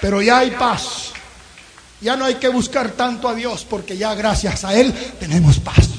[0.05, 1.13] Pero ya hay paz.
[1.99, 5.89] Ya no hay que buscar tanto a Dios porque ya gracias a Él tenemos paz.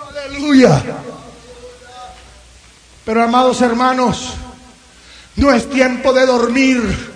[0.00, 0.82] Aleluya.
[3.04, 4.30] Pero amados hermanos,
[5.36, 7.14] no es tiempo de dormir.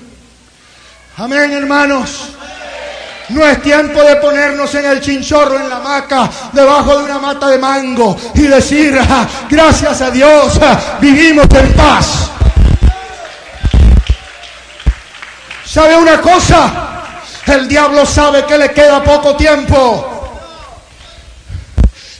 [1.16, 2.28] Amén, hermanos.
[3.30, 7.48] No es tiempo de ponernos en el chinchorro, en la hamaca, debajo de una mata
[7.48, 12.29] de mango y decir, ah, gracias a Dios, ah, vivimos en paz.
[15.72, 16.68] ¿Sabe una cosa?
[17.46, 20.32] El diablo sabe que le queda poco tiempo.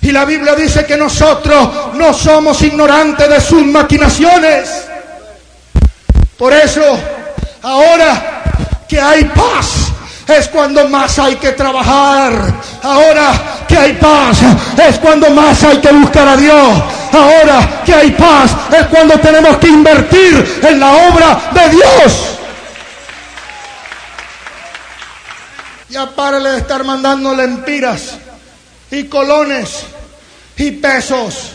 [0.03, 4.87] Y la Biblia dice que nosotros no somos ignorantes de sus maquinaciones.
[6.39, 6.81] Por eso,
[7.63, 8.43] ahora
[8.89, 9.89] que hay paz,
[10.29, 12.33] es cuando más hay que trabajar.
[12.85, 13.33] Ahora
[13.67, 14.39] que hay paz,
[14.89, 16.69] es cuando más hay que buscar a Dios.
[17.13, 22.40] Ahora que hay paz, es cuando tenemos que invertir en la obra de Dios.
[25.91, 28.17] Ya párale de estar mandando lempiras
[28.93, 29.83] y colones
[30.57, 31.51] y pesos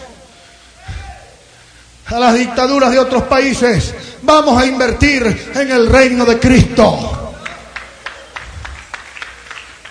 [2.07, 3.93] a las dictaduras de otros países.
[4.23, 7.33] Vamos a invertir en el reino de Cristo.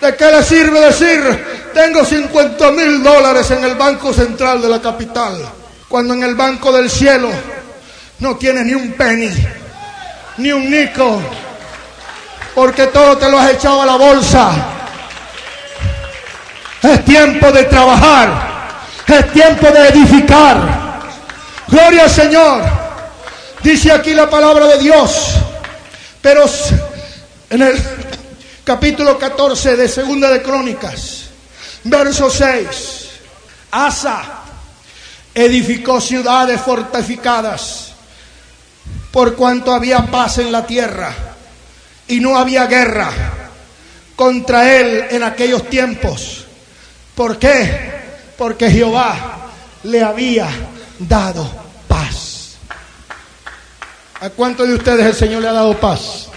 [0.01, 4.83] ¿De qué le sirve decir, tengo 50 mil dólares en el Banco Central de la
[4.83, 5.43] capital,
[5.89, 7.31] cuando en el Banco del Cielo
[8.19, 9.31] no tienes ni un penny,
[10.37, 11.23] ni un nico,
[12.55, 14.53] porque todo te lo has echado a la bolsa.
[16.83, 18.77] Es tiempo de trabajar,
[19.07, 21.01] es tiempo de edificar.
[21.67, 22.63] Gloria al Señor.
[23.63, 25.31] Dice aquí la palabra de Dios.
[26.21, 26.45] Pero
[27.51, 27.83] en el
[28.63, 31.25] capítulo 14 de Segunda de Crónicas,
[31.85, 33.09] verso 6,
[33.71, 34.23] Asa
[35.35, 37.93] edificó ciudades fortificadas
[39.11, 41.34] por cuanto había paz en la tierra
[42.09, 43.11] y no había guerra
[44.17, 46.45] contra él en aquellos tiempos.
[47.15, 47.93] ¿Por qué?
[48.37, 49.51] Porque Jehová
[49.85, 50.49] le había
[50.99, 51.51] dado
[51.89, 52.57] paz.
[54.21, 56.29] ¿A cuántos de ustedes el Señor le ha dado paz?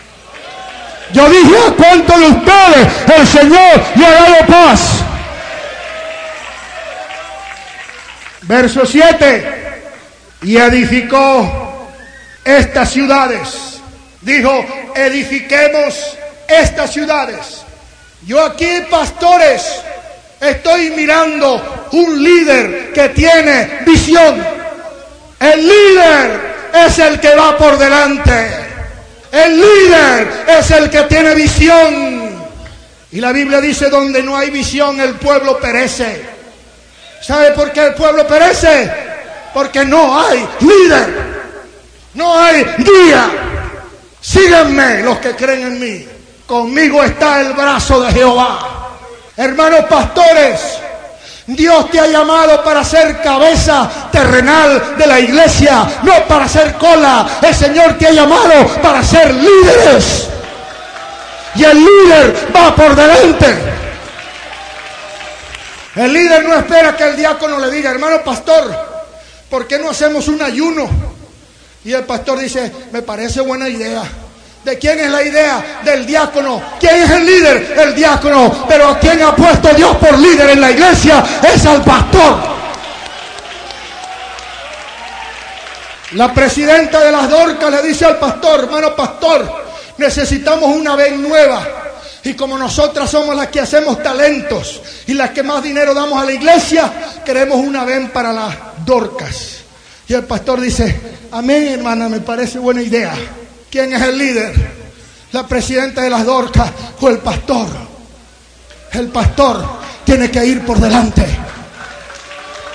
[1.13, 2.87] Yo dije, ¿a cuántos de ustedes
[3.17, 4.81] el Señor le ha dado paz?
[8.41, 9.81] Verso 7.
[10.43, 11.89] Y edificó
[12.43, 13.76] estas ciudades.
[14.21, 14.65] Dijo,
[14.95, 17.63] edifiquemos estas ciudades.
[18.25, 19.81] Yo aquí, pastores,
[20.41, 24.43] estoy mirando un líder que tiene visión.
[25.39, 28.49] El líder es el que va por delante.
[29.31, 32.37] El líder es el que tiene visión.
[33.11, 36.37] Y la Biblia dice, donde no hay visión, el pueblo perece.
[37.21, 38.91] ¿Sabe por qué el pueblo perece?
[39.53, 41.37] Porque no hay líder.
[42.13, 43.56] No hay guía.
[44.27, 46.05] Síganme los que creen en mí.
[46.45, 48.59] Conmigo está el brazo de Jehová.
[49.37, 50.59] Hermanos pastores,
[51.45, 57.39] Dios te ha llamado para ser cabeza terrenal de la iglesia, no para ser cola.
[57.41, 60.27] El Señor te ha llamado para ser líderes.
[61.55, 63.57] Y el líder va por delante.
[65.95, 68.75] El líder no espera que el diácono le diga, hermano pastor,
[69.49, 71.16] ¿por qué no hacemos un ayuno?
[71.87, 74.03] Y el pastor dice, me parece buena idea.
[74.65, 75.79] ¿De quién es la idea?
[75.85, 76.61] Del diácono.
[76.77, 77.77] ¿Quién es el líder?
[77.79, 78.65] El diácono.
[78.67, 81.23] Pero ¿a quién ha puesto Dios por líder en la iglesia?
[81.41, 82.39] Es al pastor.
[86.11, 89.49] La presidenta de las Dorcas le dice al pastor, hermano pastor,
[89.95, 91.65] necesitamos una vez nueva.
[92.25, 96.25] Y como nosotras somos las que hacemos talentos y las que más dinero damos a
[96.25, 96.91] la iglesia,
[97.23, 98.53] queremos una ven para las
[98.85, 99.56] Dorcas.
[100.09, 100.99] Y el pastor dice,
[101.31, 103.13] amén hermana, me parece buena idea.
[103.69, 104.53] ¿Quién es el líder?
[105.33, 107.67] ¿La presidenta de las Dorcas o el pastor?
[108.93, 109.65] El pastor
[110.05, 111.25] tiene que ir por delante.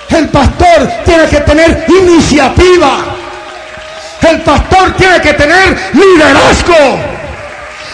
[0.09, 2.99] El pastor tiene que tener iniciativa.
[4.21, 6.99] El pastor tiene que tener liderazgo.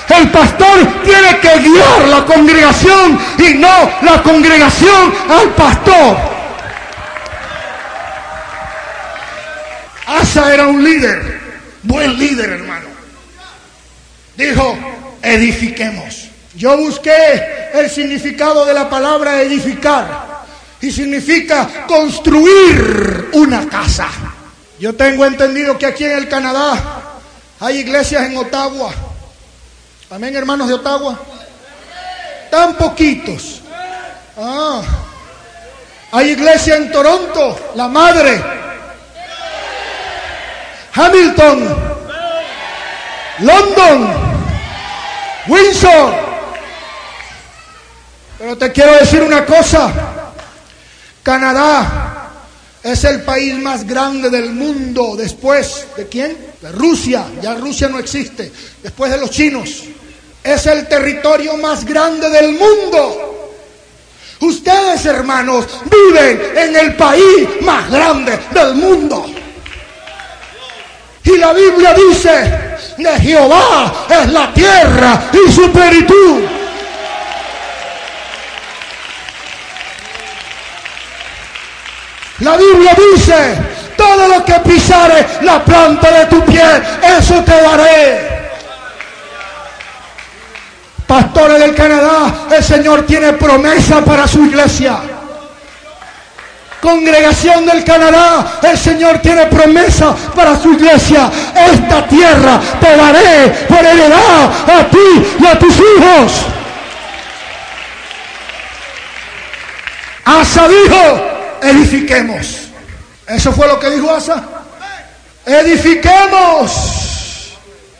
[0.09, 6.38] El pastor tiene que guiar la congregación y no la congregación al pastor.
[10.09, 11.39] Asa era un líder,
[11.83, 12.87] buen líder hermano.
[14.35, 14.75] Dijo,
[15.21, 16.29] edifiquemos.
[16.55, 20.39] Yo busqué el significado de la palabra edificar
[20.81, 24.09] y significa construir una casa.
[24.79, 27.21] Yo tengo entendido que aquí en el Canadá
[27.59, 28.91] hay iglesias en Ottawa.
[30.09, 31.19] Amén, hermanos de Ottawa.
[32.49, 33.61] Tan poquitos.
[34.35, 34.81] Ah.
[36.11, 38.68] Hay iglesia en Toronto, la madre.
[40.93, 41.75] Hamilton.
[43.39, 44.09] London.
[45.47, 46.13] Windsor.
[48.37, 49.91] Pero te quiero decir una cosa.
[51.23, 52.31] Canadá
[52.81, 56.37] es el país más grande del mundo después de quién?
[56.61, 57.25] De Rusia.
[57.41, 58.51] Ya Rusia no existe.
[58.81, 59.83] Después de los chinos.
[60.43, 63.53] Es el territorio más grande del mundo.
[64.39, 69.25] Ustedes, hermanos, viven en el país más grande del mundo.
[71.31, 72.59] Y la Biblia dice,
[72.97, 76.41] de Jehová es la tierra y su plenitud.
[82.39, 83.57] La Biblia dice,
[83.95, 86.63] todo lo que pisare la planta de tu pie,
[87.19, 88.39] eso te daré.
[91.05, 95.18] Pastores del Canadá, el Señor tiene promesa para su iglesia.
[96.81, 101.29] Congregación del Canadá, el Señor tiene promesa para su iglesia.
[101.55, 106.31] Esta tierra te daré por heredad a ti y a tus hijos.
[110.25, 111.21] Asa dijo,
[111.61, 112.69] edifiquemos.
[113.27, 114.43] Eso fue lo que dijo Asa.
[115.45, 116.71] Edifiquemos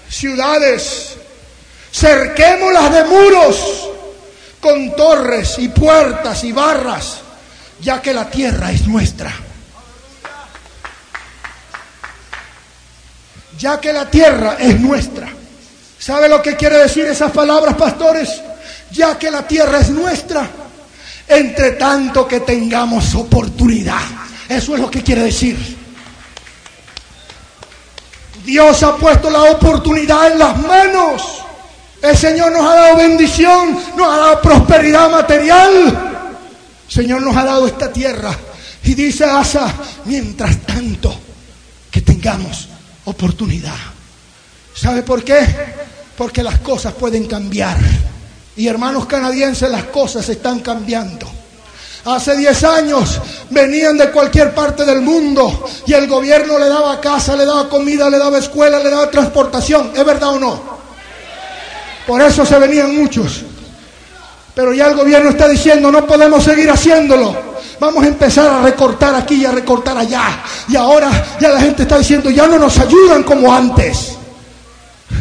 [0.09, 1.15] ciudades,
[1.91, 3.89] cerquémoslas de muros
[4.59, 7.21] con torres y puertas y barras,
[7.81, 9.33] ya que la tierra es nuestra.
[13.59, 15.27] ya que la tierra es nuestra.
[15.99, 18.41] ¿Sabe lo que quiere decir esas palabras, pastores?
[18.91, 20.49] Ya que la tierra es nuestra,
[21.27, 24.01] entre tanto que tengamos oportunidad.
[24.47, 25.77] Eso es lo que quiere decir.
[28.45, 31.21] Dios ha puesto la oportunidad en las manos.
[32.01, 36.08] El Señor nos ha dado bendición, nos ha dado prosperidad material.
[36.89, 38.35] Señor nos ha dado esta tierra.
[38.83, 39.73] Y dice Asa,
[40.05, 41.15] mientras tanto
[41.91, 42.67] que tengamos
[43.05, 43.75] oportunidad.
[44.73, 45.45] ¿Sabe por qué?
[46.17, 47.77] Porque las cosas pueden cambiar.
[48.55, 51.29] Y hermanos canadienses, las cosas están cambiando.
[52.05, 57.35] Hace 10 años venían de cualquier parte del mundo y el gobierno le daba casa,
[57.35, 59.91] le daba comida, le daba escuela, le daba transportación.
[59.95, 60.79] ¿Es verdad o no?
[62.07, 63.43] Por eso se venían muchos.
[64.59, 67.33] Pero ya el gobierno está diciendo, no podemos seguir haciéndolo.
[67.79, 70.43] Vamos a empezar a recortar aquí y a recortar allá.
[70.67, 74.17] Y ahora ya la gente está diciendo, ya no nos ayudan como antes.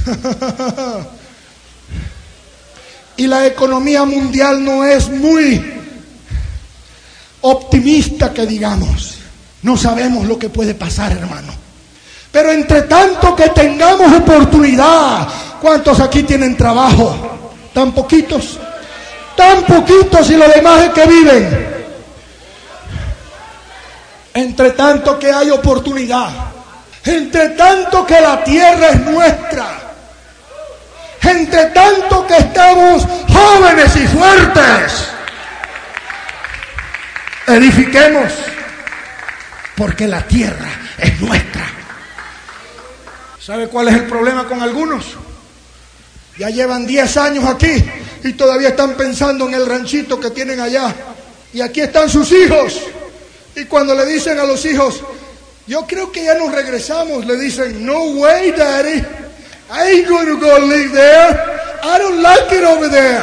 [3.17, 5.65] y la economía mundial no es muy
[7.43, 9.19] optimista que digamos.
[9.63, 11.53] No sabemos lo que puede pasar, hermano.
[12.33, 15.29] Pero entre tanto que tengamos oportunidad,
[15.61, 17.61] ¿cuántos aquí tienen trabajo?
[17.73, 18.59] ¿Tan poquitos?
[19.39, 21.69] Tan poquitos y los demás es que viven.
[24.35, 26.29] Entre tanto que hay oportunidad.
[27.05, 29.67] Entre tanto que la tierra es nuestra.
[31.23, 35.09] Entre tanto que estamos jóvenes y fuertes
[37.47, 38.33] edifiquemos,
[39.77, 40.69] porque la tierra
[40.99, 41.65] es nuestra.
[43.39, 45.17] ¿Sabe cuál es el problema con algunos?
[46.39, 47.85] Ya llevan 10 años aquí
[48.23, 50.95] y todavía están pensando en el ranchito que tienen allá.
[51.53, 52.81] Y aquí están sus hijos.
[53.57, 55.03] Y cuando le dicen a los hijos,
[55.67, 59.05] yo creo que ya nos regresamos, le dicen, no way, daddy.
[59.71, 61.59] I ain't going to go live there.
[61.83, 63.23] I don't like it over there.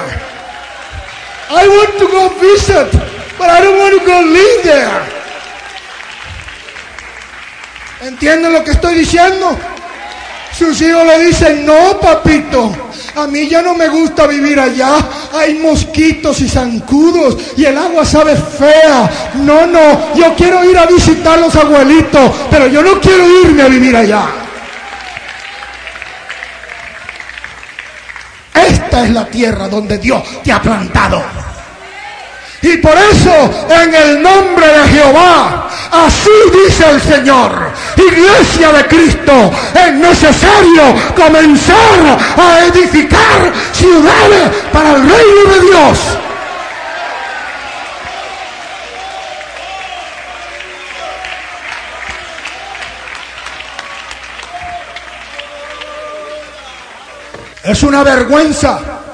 [1.50, 2.92] I want to go visit.
[3.38, 5.02] But I don't want to go live there.
[8.02, 9.58] ¿Entienden lo que estoy diciendo?
[10.58, 12.72] Sus hijos le dicen, no, papito,
[13.16, 14.96] a mí ya no me gusta vivir allá.
[15.34, 19.34] Hay mosquitos y zancudos y el agua sabe fea.
[19.36, 23.64] No, no, yo quiero ir a visitar a los abuelitos, pero yo no quiero irme
[23.64, 24.28] a vivir allá.
[28.54, 31.45] Esta es la tierra donde Dios te ha plantado.
[32.66, 33.32] Y por eso,
[33.70, 42.18] en el nombre de Jehová, así dice el Señor, iglesia de Cristo, es necesario comenzar
[42.36, 46.00] a edificar ciudades para el reino de Dios.
[57.64, 59.05] Es una vergüenza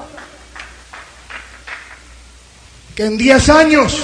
[3.02, 4.02] en 10 años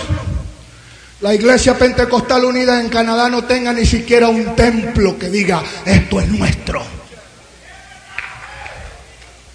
[1.21, 6.19] la iglesia pentecostal unida en Canadá no tenga ni siquiera un templo que diga, esto
[6.19, 6.96] es nuestro.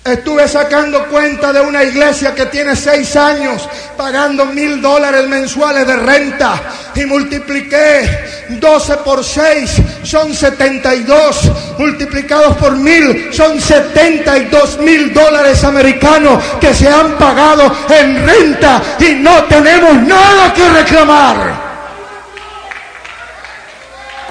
[0.04, 5.94] Estuve sacando cuenta de una iglesia que tiene seis años pagando mil dólares mensuales de
[5.94, 6.60] renta
[6.96, 9.70] y multipliqué 12 por 6
[10.02, 18.26] son 72 multiplicados por mil son 72 mil dólares americanos que se han pagado en
[18.26, 21.71] renta y no tenemos nada que reclamar.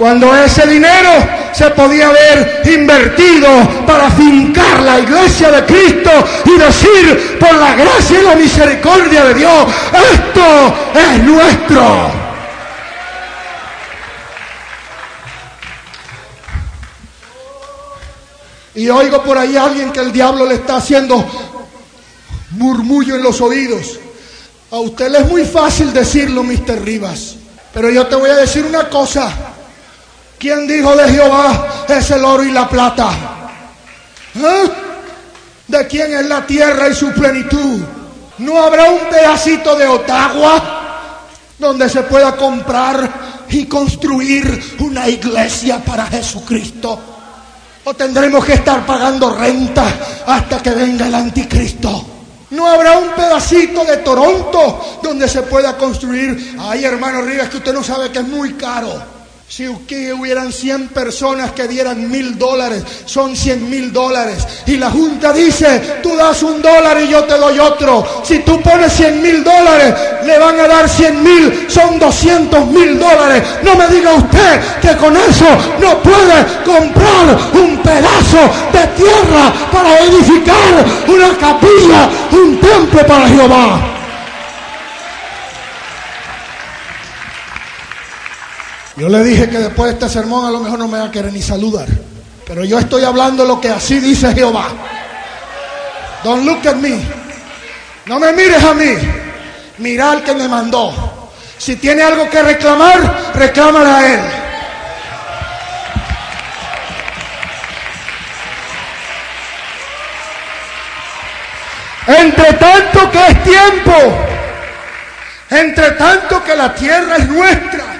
[0.02, 1.12] Cuando ese dinero
[1.54, 3.48] se podía haber invertido
[3.86, 6.10] para fincar la iglesia de Cristo
[6.44, 9.68] y decir, por la gracia y la misericordia de Dios,
[10.12, 12.12] esto es nuestro.
[18.74, 21.24] Y oigo por ahí a alguien que el diablo le está haciendo
[22.50, 24.00] murmullo en los oídos.
[24.72, 26.82] A usted le es muy fácil decirlo, Mr.
[26.82, 27.36] Rivas.
[27.72, 29.41] Pero yo te voy a decir una cosa.
[30.42, 33.12] ¿Quién dijo de Jehová es el oro y la plata?
[34.34, 34.72] ¿Eh?
[35.68, 37.80] ¿De quién es la tierra y su plenitud?
[38.40, 41.20] ¿No habrá un pedacito de Ottawa
[41.60, 47.00] donde se pueda comprar y construir una iglesia para Jesucristo?
[47.84, 49.94] ¿O tendremos que estar pagando renta
[50.26, 52.04] hasta que venga el anticristo?
[52.50, 56.56] No habrá un pedacito de Toronto donde se pueda construir.
[56.60, 59.21] Ay, hermano Rivas, que usted no sabe que es muy caro.
[59.52, 64.48] Si hubieran 100 personas que dieran mil dólares, son 100 mil dólares.
[64.66, 68.24] Y la Junta dice, tú das un dólar y yo te doy otro.
[68.24, 69.94] Si tú pones 100 mil dólares,
[70.26, 73.44] le van a dar 100 mil, son 200 mil dólares.
[73.62, 75.48] No me diga usted que con eso
[75.82, 78.40] no puede comprar un pedazo
[78.72, 84.01] de tierra para edificar una capilla, un templo para Jehová.
[89.02, 91.12] Yo le dije que después de este sermón a lo mejor no me va a
[91.12, 91.88] querer ni saludar.
[92.46, 94.68] Pero yo estoy hablando lo que así dice Jehová.
[96.24, 97.02] Don't look at me.
[98.06, 98.94] No me mires a mí.
[99.80, 100.94] Mira al que me mandó.
[101.58, 104.20] Si tiene algo que reclamar, reclámale a él.
[112.06, 113.94] Entre tanto que es tiempo,
[115.50, 117.92] entre tanto que la tierra es nuestra,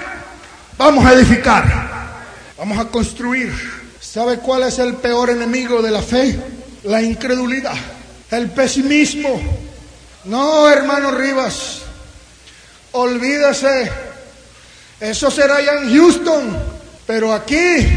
[0.84, 1.64] Vamos a edificar.
[2.58, 3.54] Vamos a construir.
[4.00, 6.40] ¿Sabe cuál es el peor enemigo de la fe?
[6.86, 7.76] La incredulidad,
[8.32, 9.40] el pesimismo.
[10.24, 11.84] No, hermano Rivas,
[12.94, 13.92] olvídese.
[15.00, 16.58] Eso será allá en Houston,
[17.06, 17.88] pero aquí,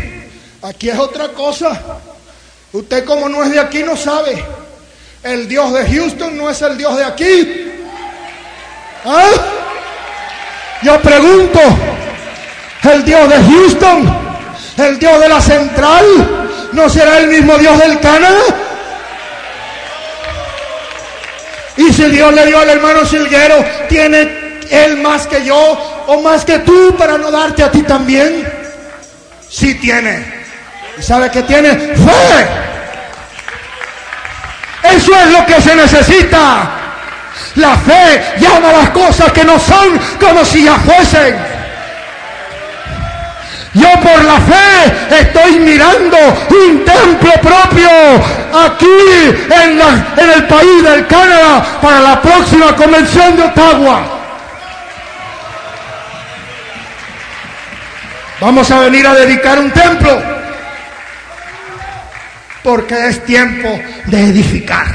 [0.61, 1.80] aquí es otra cosa.
[2.70, 4.45] Usted como no es de aquí no sabe.
[5.22, 7.72] El Dios de Houston no es el Dios de aquí.
[9.07, 9.30] ¿Ah?
[10.82, 11.61] Yo pregunto,
[12.85, 14.16] el Dios de Houston,
[14.78, 16.05] el Dios de la central,
[16.72, 18.43] ¿no será el mismo Dios del Canadá?
[21.76, 25.57] Y si Dios le dio al hermano Silguero, ¿tiene él más que yo
[26.07, 28.47] o más que tú para no darte a ti también?
[29.49, 30.45] Sí tiene.
[30.99, 31.70] ¿Y sabe que tiene?
[31.70, 32.47] Fe.
[34.97, 36.70] Eso es lo que se necesita.
[37.57, 41.53] La fe llama las cosas que no son como si ya fuesen.
[43.75, 46.16] Yo por la fe estoy mirando
[46.49, 47.89] un templo propio
[48.53, 48.87] aquí
[49.51, 49.81] en,
[50.31, 54.01] el país del Canadá para la próxima convención de Ottawa.
[58.41, 60.22] Vamos a venir a dedicar un templo
[62.62, 64.87] porque es tiempo de edificar.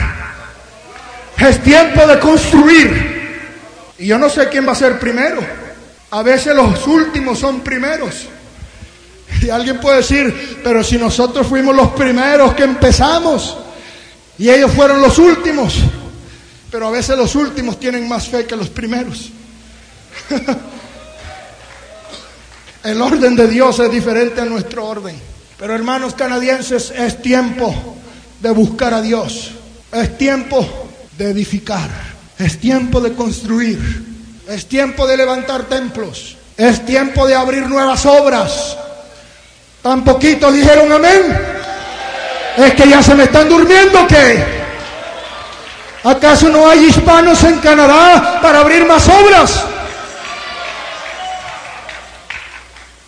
[1.37, 3.19] Es tiempo de construir.
[3.97, 5.41] Y yo no sé quién va a ser primero.
[6.11, 8.29] A veces los últimos son primeros.
[9.41, 13.57] Y alguien puede decir, pero si nosotros fuimos los primeros que empezamos
[14.37, 15.75] y ellos fueron los últimos,
[16.71, 19.29] pero a veces los últimos tienen más fe que los primeros.
[22.83, 25.15] El orden de Dios es diferente a nuestro orden.
[25.57, 27.97] Pero hermanos canadienses, es tiempo
[28.39, 29.51] de buscar a Dios.
[29.91, 30.65] Es tiempo
[31.17, 31.89] de edificar.
[32.37, 34.05] Es tiempo de construir.
[34.47, 36.37] Es tiempo de levantar templos.
[36.55, 38.77] Es tiempo de abrir nuevas obras.
[39.81, 41.39] Tan poquitos dijeron amén.
[42.57, 44.59] Es que ya se me están durmiendo que.
[46.03, 49.63] ¿Acaso no hay hispanos en Canadá para abrir más obras?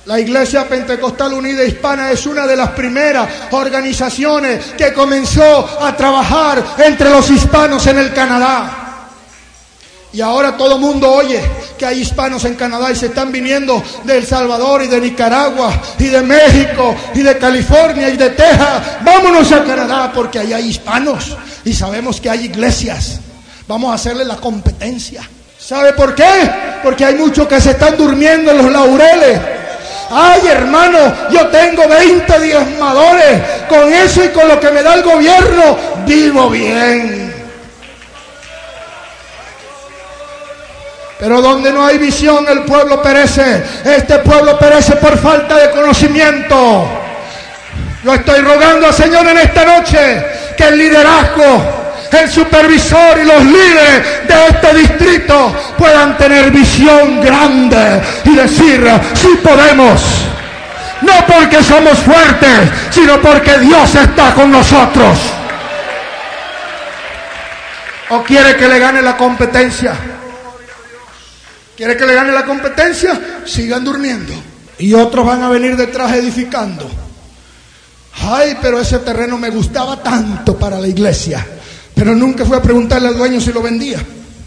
[0.05, 6.63] La Iglesia Pentecostal Unida Hispana es una de las primeras organizaciones que comenzó a trabajar
[6.79, 8.80] entre los hispanos en el Canadá.
[10.13, 11.41] Y ahora todo mundo oye
[11.77, 15.71] que hay hispanos en Canadá y se están viniendo de El Salvador y de Nicaragua
[15.97, 18.81] y de México y de California y de Texas.
[19.03, 23.19] Vámonos a Canadá porque allá hay hispanos y sabemos que hay iglesias.
[23.67, 25.21] Vamos a hacerle la competencia.
[25.57, 26.51] ¿Sabe por qué?
[26.83, 29.39] Porque hay muchos que se están durmiendo en los laureles.
[30.09, 30.97] Ay, hermano,
[31.31, 33.41] yo tengo 20 diezmadores.
[33.69, 37.30] Con eso y con lo que me da el gobierno, vivo bien.
[41.21, 43.63] Pero donde no hay visión, el pueblo perece.
[43.85, 46.89] Este pueblo perece por falta de conocimiento.
[48.03, 50.25] Yo estoy rogando al Señor en esta noche
[50.57, 58.01] que el liderazgo, el supervisor y los líderes de este distrito puedan tener visión grande
[58.25, 60.01] y decir, sí podemos.
[61.01, 65.19] No porque somos fuertes, sino porque Dios está con nosotros.
[68.09, 69.93] ¿O quiere que le gane la competencia?
[71.81, 73.41] ¿Quiere que le gane la competencia?
[73.43, 74.35] Sigan durmiendo.
[74.77, 76.87] Y otros van a venir detrás edificando.
[78.21, 81.43] Ay, pero ese terreno me gustaba tanto para la iglesia.
[81.95, 83.97] Pero nunca fui a preguntarle al dueño si lo vendía.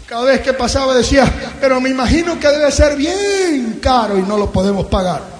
[0.05, 1.29] Cada vez que pasaba decía,
[1.59, 5.35] pero me imagino que debe ser bien caro y no lo podemos pagar.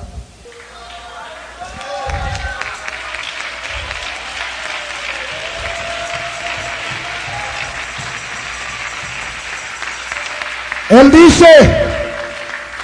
[10.89, 11.84] Él dice,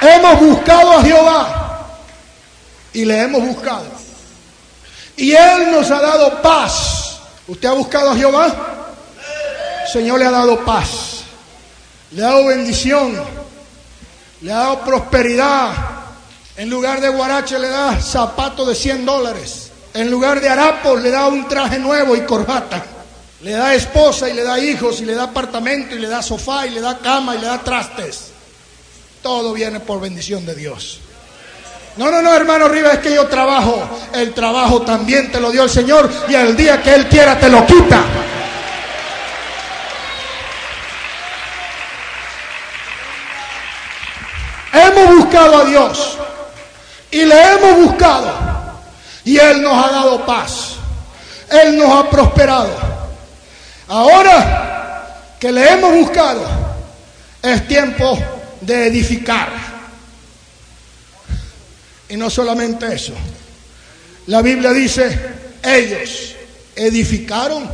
[0.01, 1.87] hemos buscado a Jehová
[2.93, 3.85] y le hemos buscado.
[5.15, 7.19] Y Él nos ha dado paz.
[7.47, 8.71] ¿Usted ha buscado a Jehová?
[9.91, 11.23] Señor le ha dado paz,
[12.11, 13.21] le ha dado bendición,
[14.41, 15.71] le ha dado prosperidad.
[16.55, 19.71] En lugar de guarache le da zapatos de 100 dólares.
[19.93, 22.83] En lugar de harapos le da un traje nuevo y corbata.
[23.41, 26.67] Le da esposa y le da hijos y le da apartamento y le da sofá
[26.67, 28.30] y le da cama y le da trastes.
[29.21, 30.99] Todo viene por bendición de Dios.
[31.97, 33.87] No, no, no, hermano Rivas, es que yo trabajo.
[34.13, 37.49] El trabajo también te lo dio el Señor y el día que Él quiera te
[37.49, 38.03] lo quita.
[44.73, 46.17] Hemos buscado a Dios
[47.11, 48.33] y le hemos buscado
[49.25, 50.75] y Él nos ha dado paz.
[51.49, 52.73] Él nos ha prosperado.
[53.89, 56.41] Ahora que le hemos buscado,
[57.43, 58.17] es tiempo
[58.61, 59.49] de edificar.
[62.09, 63.13] Y no solamente eso.
[64.27, 65.17] La Biblia dice,
[65.63, 66.35] ellos
[66.75, 67.69] edificaron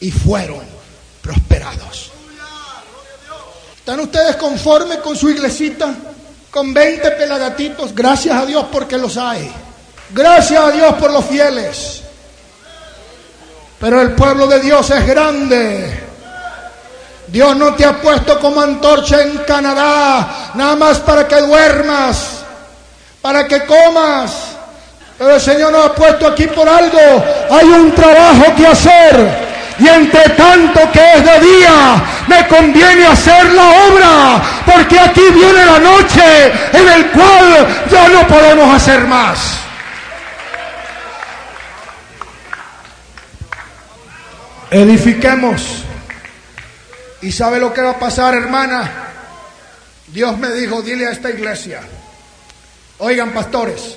[0.00, 0.62] y fueron
[1.20, 2.10] prosperados.
[3.76, 5.94] ¿Están ustedes conformes con su iglesita?
[6.50, 9.50] Con 20 pelagatitos, gracias a Dios porque los hay.
[10.10, 12.02] Gracias a Dios por los fieles.
[13.80, 16.03] Pero el pueblo de Dios es grande.
[17.28, 22.44] Dios no te ha puesto como antorcha en Canadá, nada más para que duermas,
[23.22, 24.32] para que comas.
[25.16, 26.98] Pero el Señor nos ha puesto aquí por algo.
[27.50, 29.54] Hay un trabajo que hacer.
[29.78, 35.64] Y entre tanto que es de día, me conviene hacer la obra, porque aquí viene
[35.64, 39.38] la noche en el cual ya no podemos hacer más.
[44.70, 45.83] Edifiquemos
[47.24, 49.08] ¿Y sabe lo que va a pasar, hermana?
[50.08, 51.80] Dios me dijo, dile a esta iglesia,
[52.98, 53.96] oigan pastores,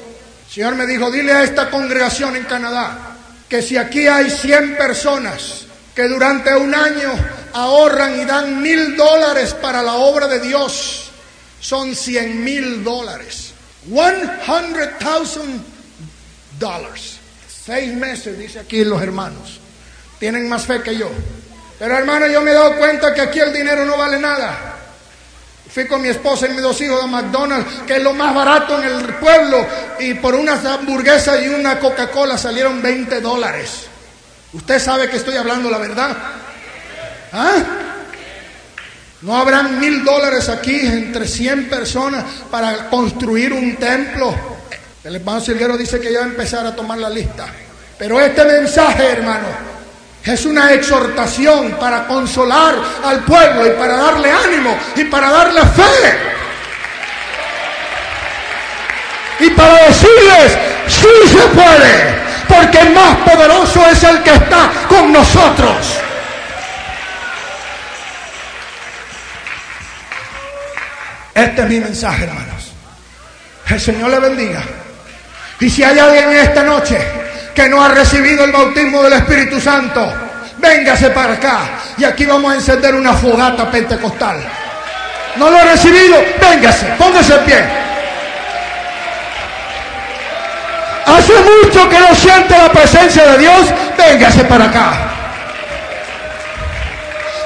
[0.50, 3.18] Señor me dijo, dile a esta congregación en Canadá,
[3.50, 7.12] que si aquí hay 100 personas que durante un año
[7.52, 11.12] ahorran y dan mil dólares para la obra de Dios,
[11.60, 13.52] son 100 mil dólares.
[13.90, 14.40] 100,000
[16.58, 17.18] dólares.
[17.66, 19.60] Seis meses, dice aquí los hermanos.
[20.18, 21.12] Tienen más fe que yo.
[21.80, 24.76] Pero hermano, yo me he dado cuenta que aquí el dinero no vale nada.
[25.70, 28.82] Fui con mi esposa y mis dos hijos a McDonald's, que es lo más barato
[28.82, 29.66] en el pueblo,
[30.00, 33.86] y por unas hamburguesas y una Coca-Cola salieron 20 dólares.
[34.54, 36.18] Usted sabe que estoy hablando la verdad.
[37.32, 37.56] ¿Ah?
[39.22, 44.34] No habrán mil dólares aquí entre 100 personas para construir un templo.
[45.04, 47.48] El hermano Silguero dice que ya va a empezar a tomar la lista.
[47.98, 49.48] Pero este mensaje, hermano,
[50.32, 56.20] es una exhortación para consolar al pueblo y para darle ánimo y para darle fe.
[59.40, 60.58] Y para decirles,
[60.88, 62.16] sí se puede,
[62.48, 65.78] porque más poderoso es el que está con nosotros.
[71.34, 72.74] Este es mi mensaje, hermanos.
[73.70, 74.64] El Señor le bendiga.
[75.60, 77.27] Y si hay alguien en esta noche
[77.58, 80.14] que no ha recibido el bautismo del Espíritu Santo,
[80.60, 81.62] véngase para acá.
[81.98, 84.38] Y aquí vamos a encender una fogata pentecostal.
[85.38, 86.24] ¿No lo ha recibido?
[86.40, 87.66] Véngase, póngase en pie.
[91.08, 94.92] Hace mucho que no siente la presencia de Dios, véngase para acá.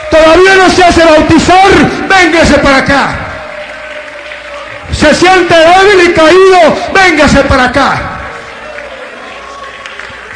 [0.09, 1.70] Todavía no se hace bautizar,
[2.09, 3.16] véngase para acá.
[4.91, 8.11] Se siente débil y caído, véngase para acá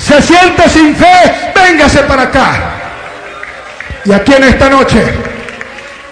[0.05, 2.51] se siente sin fe, véngase para acá.
[4.05, 5.03] Y aquí en esta noche,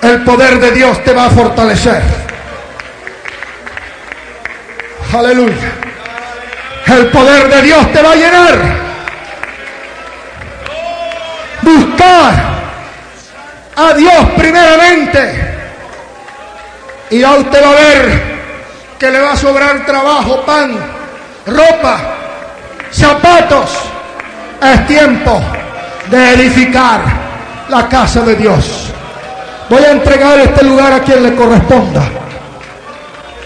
[0.02, 2.02] el poder de Dios te va a fortalecer.
[5.14, 5.72] Aleluya.
[6.88, 8.60] El poder de Dios te va a llenar.
[11.62, 12.34] Buscar
[13.76, 15.56] a Dios primeramente.
[17.12, 18.22] Y ya usted va a ver
[18.98, 20.76] que le va a sobrar trabajo, pan,
[21.46, 22.13] ropa,
[22.94, 23.70] zapatos.
[24.62, 25.42] Es tiempo
[26.10, 27.02] de edificar
[27.70, 28.92] la casa de Dios.
[29.70, 32.04] Voy a entregar este lugar a quien le corresponda.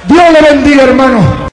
[0.06, 1.47] Dios le bendiga, hermano.